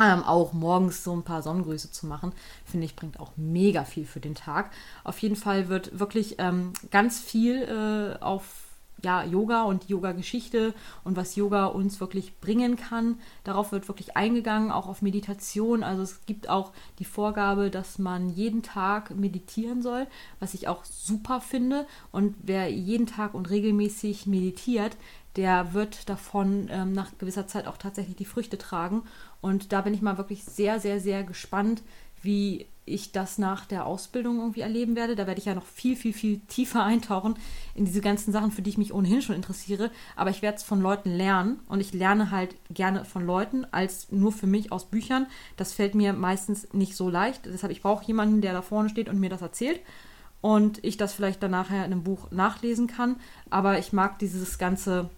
Ähm, 0.00 0.22
auch 0.22 0.52
morgens 0.52 1.02
so 1.02 1.12
ein 1.12 1.24
paar 1.24 1.42
Sonnengrüße 1.42 1.90
zu 1.90 2.06
machen, 2.06 2.32
finde 2.64 2.86
ich, 2.86 2.94
bringt 2.94 3.18
auch 3.18 3.32
mega 3.34 3.84
viel 3.84 4.06
für 4.06 4.20
den 4.20 4.36
Tag. 4.36 4.70
Auf 5.02 5.18
jeden 5.18 5.34
Fall 5.34 5.68
wird 5.68 5.98
wirklich 5.98 6.36
ähm, 6.38 6.72
ganz 6.92 7.18
viel 7.18 7.62
äh, 7.62 8.22
auf 8.22 8.67
ja, 9.02 9.24
Yoga 9.24 9.62
und 9.62 9.88
Yoga-Geschichte 9.88 10.74
und 11.04 11.16
was 11.16 11.36
Yoga 11.36 11.66
uns 11.66 12.00
wirklich 12.00 12.38
bringen 12.40 12.76
kann. 12.76 13.18
Darauf 13.44 13.72
wird 13.72 13.88
wirklich 13.88 14.16
eingegangen, 14.16 14.70
auch 14.70 14.88
auf 14.88 15.02
Meditation. 15.02 15.82
Also 15.82 16.02
es 16.02 16.26
gibt 16.26 16.48
auch 16.48 16.72
die 16.98 17.04
Vorgabe, 17.04 17.70
dass 17.70 17.98
man 17.98 18.30
jeden 18.30 18.62
Tag 18.62 19.14
meditieren 19.14 19.82
soll, 19.82 20.06
was 20.40 20.54
ich 20.54 20.68
auch 20.68 20.84
super 20.84 21.40
finde. 21.40 21.86
Und 22.10 22.34
wer 22.42 22.70
jeden 22.70 23.06
Tag 23.06 23.34
und 23.34 23.50
regelmäßig 23.50 24.26
meditiert, 24.26 24.96
der 25.36 25.72
wird 25.72 26.08
davon 26.08 26.68
ähm, 26.70 26.92
nach 26.92 27.16
gewisser 27.18 27.46
Zeit 27.46 27.68
auch 27.68 27.76
tatsächlich 27.76 28.16
die 28.16 28.24
Früchte 28.24 28.58
tragen. 28.58 29.02
Und 29.40 29.72
da 29.72 29.82
bin 29.82 29.94
ich 29.94 30.02
mal 30.02 30.18
wirklich 30.18 30.44
sehr, 30.44 30.80
sehr, 30.80 30.98
sehr 31.00 31.22
gespannt, 31.22 31.82
wie 32.22 32.66
ich 32.88 33.12
das 33.12 33.38
nach 33.38 33.66
der 33.66 33.86
Ausbildung 33.86 34.38
irgendwie 34.38 34.62
erleben 34.62 34.96
werde. 34.96 35.14
Da 35.14 35.26
werde 35.26 35.38
ich 35.38 35.44
ja 35.46 35.54
noch 35.54 35.66
viel, 35.66 35.94
viel, 35.96 36.12
viel 36.12 36.40
tiefer 36.48 36.82
eintauchen 36.84 37.36
in 37.74 37.84
diese 37.84 38.00
ganzen 38.00 38.32
Sachen, 38.32 38.50
für 38.50 38.62
die 38.62 38.70
ich 38.70 38.78
mich 38.78 38.92
ohnehin 38.92 39.22
schon 39.22 39.36
interessiere. 39.36 39.90
Aber 40.16 40.30
ich 40.30 40.42
werde 40.42 40.56
es 40.56 40.62
von 40.62 40.80
Leuten 40.80 41.10
lernen 41.10 41.60
und 41.68 41.80
ich 41.80 41.92
lerne 41.92 42.30
halt 42.30 42.56
gerne 42.70 43.04
von 43.04 43.24
Leuten 43.24 43.66
als 43.70 44.10
nur 44.10 44.32
für 44.32 44.46
mich 44.46 44.72
aus 44.72 44.86
Büchern. 44.86 45.26
Das 45.56 45.72
fällt 45.72 45.94
mir 45.94 46.12
meistens 46.12 46.72
nicht 46.72 46.96
so 46.96 47.08
leicht. 47.08 47.46
Deshalb, 47.46 47.72
ich 47.72 47.82
brauche 47.82 48.04
jemanden, 48.06 48.40
der 48.40 48.52
da 48.52 48.62
vorne 48.62 48.88
steht 48.88 49.08
und 49.08 49.20
mir 49.20 49.30
das 49.30 49.42
erzählt 49.42 49.80
und 50.40 50.82
ich 50.84 50.96
das 50.96 51.12
vielleicht 51.12 51.42
dann 51.42 51.50
nachher 51.50 51.84
in 51.84 51.92
einem 51.92 52.04
Buch 52.04 52.30
nachlesen 52.30 52.86
kann. 52.86 53.16
Aber 53.50 53.78
ich 53.78 53.92
mag 53.92 54.18
dieses 54.18 54.58
ganze 54.58 55.10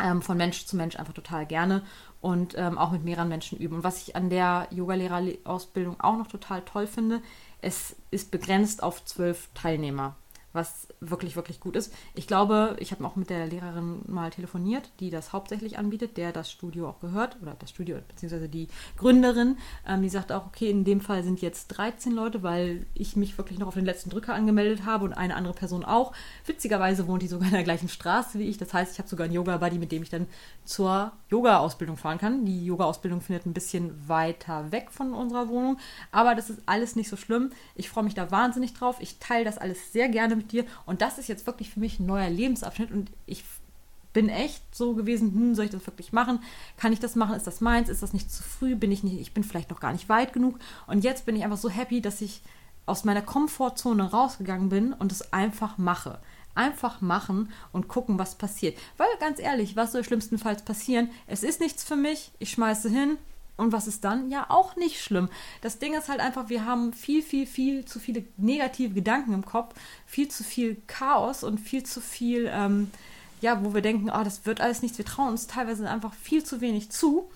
ähm, 0.00 0.22
von 0.22 0.36
Mensch 0.36 0.66
zu 0.66 0.76
Mensch 0.76 0.96
einfach 0.96 1.14
total 1.14 1.46
gerne 1.46 1.82
und 2.22 2.54
ähm, 2.56 2.78
auch 2.78 2.92
mit 2.92 3.04
mehreren 3.04 3.28
Menschen 3.28 3.58
üben. 3.58 3.76
Und 3.76 3.84
was 3.84 4.00
ich 4.00 4.16
an 4.16 4.30
der 4.30 4.68
Yogalehrerausbildung 4.70 6.00
auch 6.00 6.16
noch 6.16 6.28
total 6.28 6.62
toll 6.62 6.86
finde, 6.86 7.20
es 7.60 7.96
ist 8.10 8.30
begrenzt 8.30 8.82
auf 8.82 9.04
zwölf 9.04 9.50
Teilnehmer 9.54 10.16
was 10.52 10.88
wirklich, 11.00 11.36
wirklich 11.36 11.60
gut 11.60 11.76
ist. 11.76 11.92
Ich 12.14 12.26
glaube, 12.26 12.76
ich 12.78 12.92
habe 12.92 13.04
auch 13.04 13.16
mit 13.16 13.30
der 13.30 13.46
Lehrerin 13.46 14.00
mal 14.06 14.30
telefoniert, 14.30 14.90
die 15.00 15.10
das 15.10 15.32
hauptsächlich 15.32 15.78
anbietet, 15.78 16.16
der 16.16 16.32
das 16.32 16.50
Studio 16.50 16.88
auch 16.88 17.00
gehört, 17.00 17.36
oder 17.40 17.56
das 17.58 17.70
Studio, 17.70 17.98
beziehungsweise 18.08 18.48
die 18.48 18.68
Gründerin, 18.96 19.56
ähm, 19.86 20.02
die 20.02 20.08
sagt 20.08 20.32
auch, 20.32 20.46
okay, 20.46 20.70
in 20.70 20.84
dem 20.84 21.00
Fall 21.00 21.22
sind 21.22 21.40
jetzt 21.40 21.68
13 21.68 22.12
Leute, 22.12 22.42
weil 22.42 22.86
ich 22.94 23.16
mich 23.16 23.38
wirklich 23.38 23.58
noch 23.58 23.68
auf 23.68 23.74
den 23.74 23.84
letzten 23.84 24.10
Drücker 24.10 24.34
angemeldet 24.34 24.84
habe 24.84 25.04
und 25.04 25.12
eine 25.12 25.36
andere 25.36 25.54
Person 25.54 25.84
auch. 25.84 26.12
Witzigerweise 26.46 27.06
wohnt 27.06 27.22
die 27.22 27.28
sogar 27.28 27.48
in 27.48 27.54
der 27.54 27.64
gleichen 27.64 27.88
Straße 27.88 28.38
wie 28.38 28.48
ich. 28.48 28.58
Das 28.58 28.74
heißt, 28.74 28.92
ich 28.92 28.98
habe 28.98 29.08
sogar 29.08 29.24
einen 29.24 29.34
Yoga-Buddy, 29.34 29.78
mit 29.78 29.92
dem 29.92 30.02
ich 30.02 30.10
dann 30.10 30.26
zur 30.64 31.12
Yoga-Ausbildung 31.28 31.96
fahren 31.96 32.18
kann. 32.18 32.44
Die 32.44 32.64
Yoga-Ausbildung 32.64 33.20
findet 33.20 33.46
ein 33.46 33.54
bisschen 33.54 34.08
weiter 34.08 34.70
weg 34.70 34.88
von 34.90 35.12
unserer 35.12 35.48
Wohnung, 35.48 35.78
aber 36.10 36.34
das 36.34 36.50
ist 36.50 36.60
alles 36.66 36.96
nicht 36.96 37.08
so 37.08 37.16
schlimm. 37.16 37.50
Ich 37.74 37.88
freue 37.88 38.04
mich 38.04 38.14
da 38.14 38.30
wahnsinnig 38.30 38.74
drauf. 38.74 38.96
Ich 39.00 39.18
teile 39.18 39.44
das 39.44 39.58
alles 39.58 39.92
sehr 39.92 40.08
gerne 40.08 40.41
mit 40.42 40.52
dir 40.52 40.64
und 40.86 41.00
das 41.00 41.18
ist 41.18 41.28
jetzt 41.28 41.46
wirklich 41.46 41.70
für 41.70 41.80
mich 41.80 41.98
ein 41.98 42.06
neuer 42.06 42.30
Lebensabschnitt 42.30 42.90
und 42.90 43.10
ich 43.26 43.44
bin 44.12 44.28
echt 44.28 44.62
so 44.74 44.94
gewesen, 44.94 45.32
hm, 45.32 45.54
soll 45.54 45.66
ich 45.66 45.70
das 45.70 45.86
wirklich 45.86 46.12
machen? 46.12 46.40
Kann 46.76 46.92
ich 46.92 47.00
das 47.00 47.16
machen? 47.16 47.34
Ist 47.34 47.46
das 47.46 47.60
meins? 47.60 47.88
Ist 47.88 48.02
das 48.02 48.12
nicht 48.12 48.30
zu 48.30 48.42
früh? 48.42 48.74
Bin 48.74 48.92
ich 48.92 49.02
nicht, 49.02 49.18
ich 49.20 49.32
bin 49.32 49.44
vielleicht 49.44 49.70
noch 49.70 49.80
gar 49.80 49.92
nicht 49.92 50.08
weit 50.08 50.32
genug. 50.32 50.58
Und 50.86 51.04
jetzt 51.04 51.24
bin 51.24 51.36
ich 51.36 51.44
einfach 51.44 51.56
so 51.56 51.70
happy, 51.70 52.00
dass 52.00 52.20
ich 52.20 52.42
aus 52.84 53.04
meiner 53.04 53.22
Komfortzone 53.22 54.10
rausgegangen 54.10 54.68
bin 54.68 54.92
und 54.92 55.12
es 55.12 55.32
einfach 55.32 55.78
mache. 55.78 56.18
Einfach 56.54 57.00
machen 57.00 57.50
und 57.72 57.88
gucken, 57.88 58.18
was 58.18 58.34
passiert. 58.34 58.76
Weil 58.98 59.08
ganz 59.18 59.38
ehrlich, 59.38 59.76
was 59.76 59.92
soll 59.92 60.04
schlimmstenfalls 60.04 60.62
passieren? 60.62 61.10
Es 61.26 61.42
ist 61.42 61.60
nichts 61.60 61.82
für 61.82 61.96
mich, 61.96 62.32
ich 62.38 62.50
schmeiße 62.50 62.90
hin. 62.90 63.16
Und 63.62 63.72
was 63.72 63.86
ist 63.86 64.04
dann? 64.04 64.30
Ja, 64.30 64.46
auch 64.48 64.76
nicht 64.76 65.00
schlimm. 65.00 65.28
Das 65.60 65.78
Ding 65.78 65.94
ist 65.94 66.08
halt 66.08 66.20
einfach, 66.20 66.48
wir 66.48 66.64
haben 66.66 66.92
viel, 66.92 67.22
viel, 67.22 67.46
viel 67.46 67.84
zu 67.84 68.00
viele 68.00 68.24
negative 68.36 68.92
Gedanken 68.92 69.32
im 69.32 69.44
Kopf, 69.44 69.74
viel 70.04 70.28
zu 70.28 70.42
viel 70.42 70.82
Chaos 70.86 71.44
und 71.44 71.58
viel 71.58 71.84
zu 71.84 72.00
viel, 72.00 72.50
ähm, 72.52 72.90
ja, 73.40 73.64
wo 73.64 73.72
wir 73.72 73.80
denken, 73.80 74.10
oh, 74.10 74.24
das 74.24 74.46
wird 74.46 74.60
alles 74.60 74.82
nichts. 74.82 74.98
Wir 74.98 75.04
trauen 75.04 75.30
uns 75.30 75.46
teilweise 75.46 75.88
einfach 75.88 76.12
viel 76.14 76.44
zu 76.44 76.60
wenig 76.60 76.90
zu. 76.90 77.30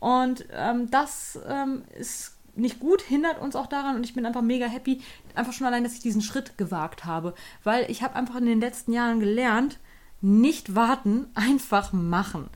Und 0.00 0.46
ähm, 0.52 0.90
das 0.90 1.38
ähm, 1.48 1.82
ist 1.98 2.36
nicht 2.56 2.80
gut, 2.80 3.02
hindert 3.02 3.40
uns 3.40 3.56
auch 3.56 3.66
daran 3.66 3.96
und 3.96 4.04
ich 4.04 4.14
bin 4.14 4.26
einfach 4.26 4.42
mega 4.42 4.66
happy, 4.66 5.00
einfach 5.34 5.52
schon 5.52 5.66
allein, 5.66 5.84
dass 5.84 5.94
ich 5.94 6.00
diesen 6.00 6.22
Schritt 6.22 6.58
gewagt 6.58 7.04
habe, 7.04 7.34
weil 7.64 7.90
ich 7.90 8.02
habe 8.02 8.16
einfach 8.16 8.36
in 8.36 8.46
den 8.46 8.60
letzten 8.60 8.92
Jahren 8.92 9.20
gelernt, 9.20 9.78
nicht 10.20 10.74
warten, 10.74 11.26
einfach 11.34 11.92
machen. 11.92 12.50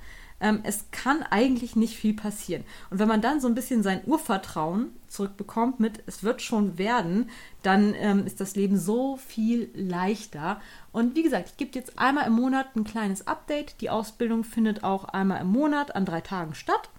Ähm, 0.45 0.61
es 0.63 0.91
kann 0.91 1.23
eigentlich 1.23 1.75
nicht 1.75 1.97
viel 1.97 2.13
passieren. 2.13 2.65
Und 2.91 2.99
wenn 2.99 3.09
man 3.09 3.23
dann 3.23 3.41
so 3.41 3.49
ein 3.49 3.55
bisschen 3.55 3.83
sein 3.83 4.03
Urvertrauen 4.05 4.91
zurückbekommt 5.09 5.81
mit, 5.81 6.03
es 6.05 6.23
wird 6.23 6.43
schon 6.43 6.77
werden, 6.77 7.31
dann 7.63 7.95
ähm, 7.95 8.27
ist 8.27 8.43
das 8.43 8.55
Leben 8.55 8.77
so 8.77 9.17
viel 9.17 9.71
leichter. 9.75 10.61
Und 10.93 11.17
wie 11.17 11.23
gesagt, 11.23 11.49
ich 11.49 11.57
gebe 11.57 11.71
jetzt 11.75 11.99
einmal 11.99 12.27
im 12.27 12.35
Monat 12.35 12.77
ein 12.77 12.85
kleines 12.85 13.27
Update. 13.27 13.81
Die 13.81 13.89
Ausbildung 13.89 14.45
findet 14.45 14.85
auch 14.85 15.05
einmal 15.05 15.41
im 15.41 15.49
Monat 15.49 15.97
an 15.97 16.05
drei 16.05 16.21
Tagen 16.21 16.55
statt. 16.55 16.91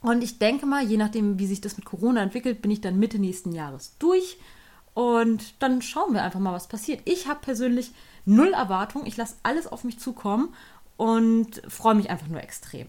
Und 0.00 0.24
ich 0.24 0.40
denke 0.40 0.66
mal, 0.66 0.82
je 0.82 0.96
nachdem, 0.96 1.38
wie 1.38 1.46
sich 1.46 1.60
das 1.60 1.76
mit 1.76 1.86
Corona 1.86 2.22
entwickelt, 2.22 2.60
bin 2.60 2.72
ich 2.72 2.80
dann 2.80 2.98
Mitte 2.98 3.20
nächsten 3.20 3.52
Jahres 3.52 3.96
durch. 4.00 4.36
Und 4.94 5.62
dann 5.62 5.80
schauen 5.80 6.12
wir 6.12 6.24
einfach 6.24 6.40
mal, 6.40 6.52
was 6.52 6.66
passiert. 6.66 7.02
Ich 7.04 7.28
habe 7.28 7.38
persönlich 7.40 7.92
null 8.24 8.52
Erwartung. 8.52 9.06
Ich 9.06 9.16
lasse 9.16 9.36
alles 9.44 9.68
auf 9.68 9.84
mich 9.84 10.00
zukommen 10.00 10.52
und 10.96 11.62
freue 11.68 11.94
mich 11.94 12.10
einfach 12.10 12.28
nur 12.28 12.42
extrem. 12.42 12.88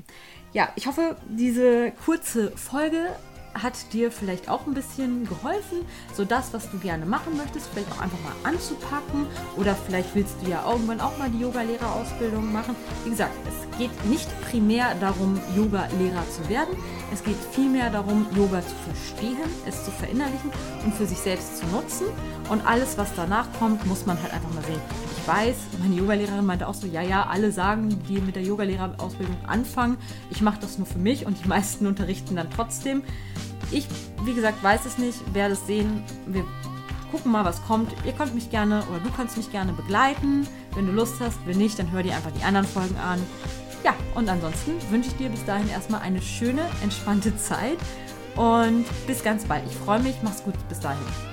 Ja, 0.53 0.69
ich 0.75 0.87
hoffe, 0.87 1.15
diese 1.29 1.91
kurze 2.05 2.51
Folge 2.51 3.07
hat 3.53 3.93
dir 3.93 4.11
vielleicht 4.11 4.49
auch 4.49 4.65
ein 4.67 4.73
bisschen 4.73 5.27
geholfen, 5.27 5.85
so 6.13 6.25
das, 6.25 6.53
was 6.53 6.69
du 6.71 6.79
gerne 6.79 7.05
machen 7.05 7.37
möchtest, 7.37 7.67
vielleicht 7.71 7.91
auch 7.91 8.01
einfach 8.01 8.19
mal 8.19 8.49
anzupacken 8.49 9.27
oder 9.57 9.75
vielleicht 9.75 10.15
willst 10.15 10.35
du 10.41 10.49
ja 10.49 10.63
irgendwann 10.69 11.01
auch 11.01 11.17
mal 11.17 11.29
die 11.29 11.39
Yoga-Lehrerausbildung 11.39 12.51
machen. 12.51 12.75
Wie 13.03 13.11
gesagt, 13.11 13.33
es 13.47 13.77
geht 13.77 14.05
nicht 14.05 14.29
primär 14.49 14.95
darum, 14.95 15.39
Yoga-Lehrer 15.55 16.23
zu 16.29 16.47
werden. 16.49 16.75
Es 17.13 17.23
geht 17.23 17.37
vielmehr 17.51 17.91
darum, 17.91 18.25
Yoga 18.35 18.61
zu 18.61 18.73
verstehen, 18.89 19.37
es 19.67 19.85
zu 19.85 19.91
verinnerlichen 19.91 20.49
und 20.83 20.95
für 20.95 21.05
sich 21.05 21.19
selbst 21.19 21.57
zu 21.57 21.65
nutzen. 21.67 22.07
Und 22.49 22.65
alles, 22.65 22.97
was 22.97 23.09
danach 23.15 23.47
kommt, 23.59 23.85
muss 23.85 24.07
man 24.07 24.21
halt 24.21 24.33
einfach 24.33 24.51
mal 24.51 24.63
sehen. 24.63 24.81
Ich 25.21 25.27
weiß, 25.27 25.55
meine 25.79 25.95
Yogalehrerin 25.95 26.45
meinte 26.45 26.67
auch 26.67 26.73
so, 26.73 26.87
ja, 26.87 27.01
ja, 27.01 27.27
alle 27.27 27.51
sagen, 27.51 28.01
die 28.09 28.19
mit 28.19 28.35
der 28.35 28.43
Yogalehrerausbildung 28.43 29.37
anfangen, 29.45 29.97
ich 30.31 30.41
mache 30.41 30.59
das 30.59 30.77
nur 30.77 30.87
für 30.87 30.97
mich 30.97 31.25
und 31.25 31.43
die 31.43 31.47
meisten 31.47 31.85
unterrichten 31.93 32.35
dann 32.35 32.49
trotzdem. 32.49 33.03
Ich, 33.73 33.87
wie 34.23 34.33
gesagt, 34.33 34.63
weiß 34.63 34.85
es 34.85 34.97
nicht, 34.97 35.19
werde 35.33 35.53
es 35.53 35.65
sehen. 35.65 36.03
Wir 36.27 36.45
gucken 37.11 37.31
mal, 37.31 37.45
was 37.45 37.61
kommt. 37.65 37.93
Ihr 38.05 38.13
könnt 38.13 38.33
mich 38.33 38.49
gerne 38.49 38.83
oder 38.89 38.99
du 38.99 39.09
kannst 39.15 39.37
mich 39.37 39.51
gerne 39.51 39.73
begleiten, 39.73 40.47
wenn 40.75 40.85
du 40.85 40.91
Lust 40.91 41.15
hast. 41.19 41.39
Wenn 41.45 41.57
nicht, 41.57 41.77
dann 41.79 41.91
hör 41.91 42.03
dir 42.03 42.15
einfach 42.15 42.31
die 42.31 42.43
anderen 42.43 42.67
Folgen 42.67 42.97
an. 42.97 43.21
Ja, 43.83 43.93
und 44.15 44.29
ansonsten 44.29 44.73
wünsche 44.89 45.09
ich 45.09 45.17
dir 45.17 45.29
bis 45.29 45.43
dahin 45.45 45.67
erstmal 45.69 46.01
eine 46.01 46.21
schöne, 46.21 46.61
entspannte 46.81 47.35
Zeit 47.37 47.77
und 48.35 48.85
bis 49.07 49.23
ganz 49.23 49.45
bald. 49.45 49.63
Ich 49.69 49.75
freue 49.75 49.99
mich. 49.99 50.15
Mach's 50.23 50.43
gut. 50.43 50.55
Bis 50.69 50.79
dahin. 50.79 51.32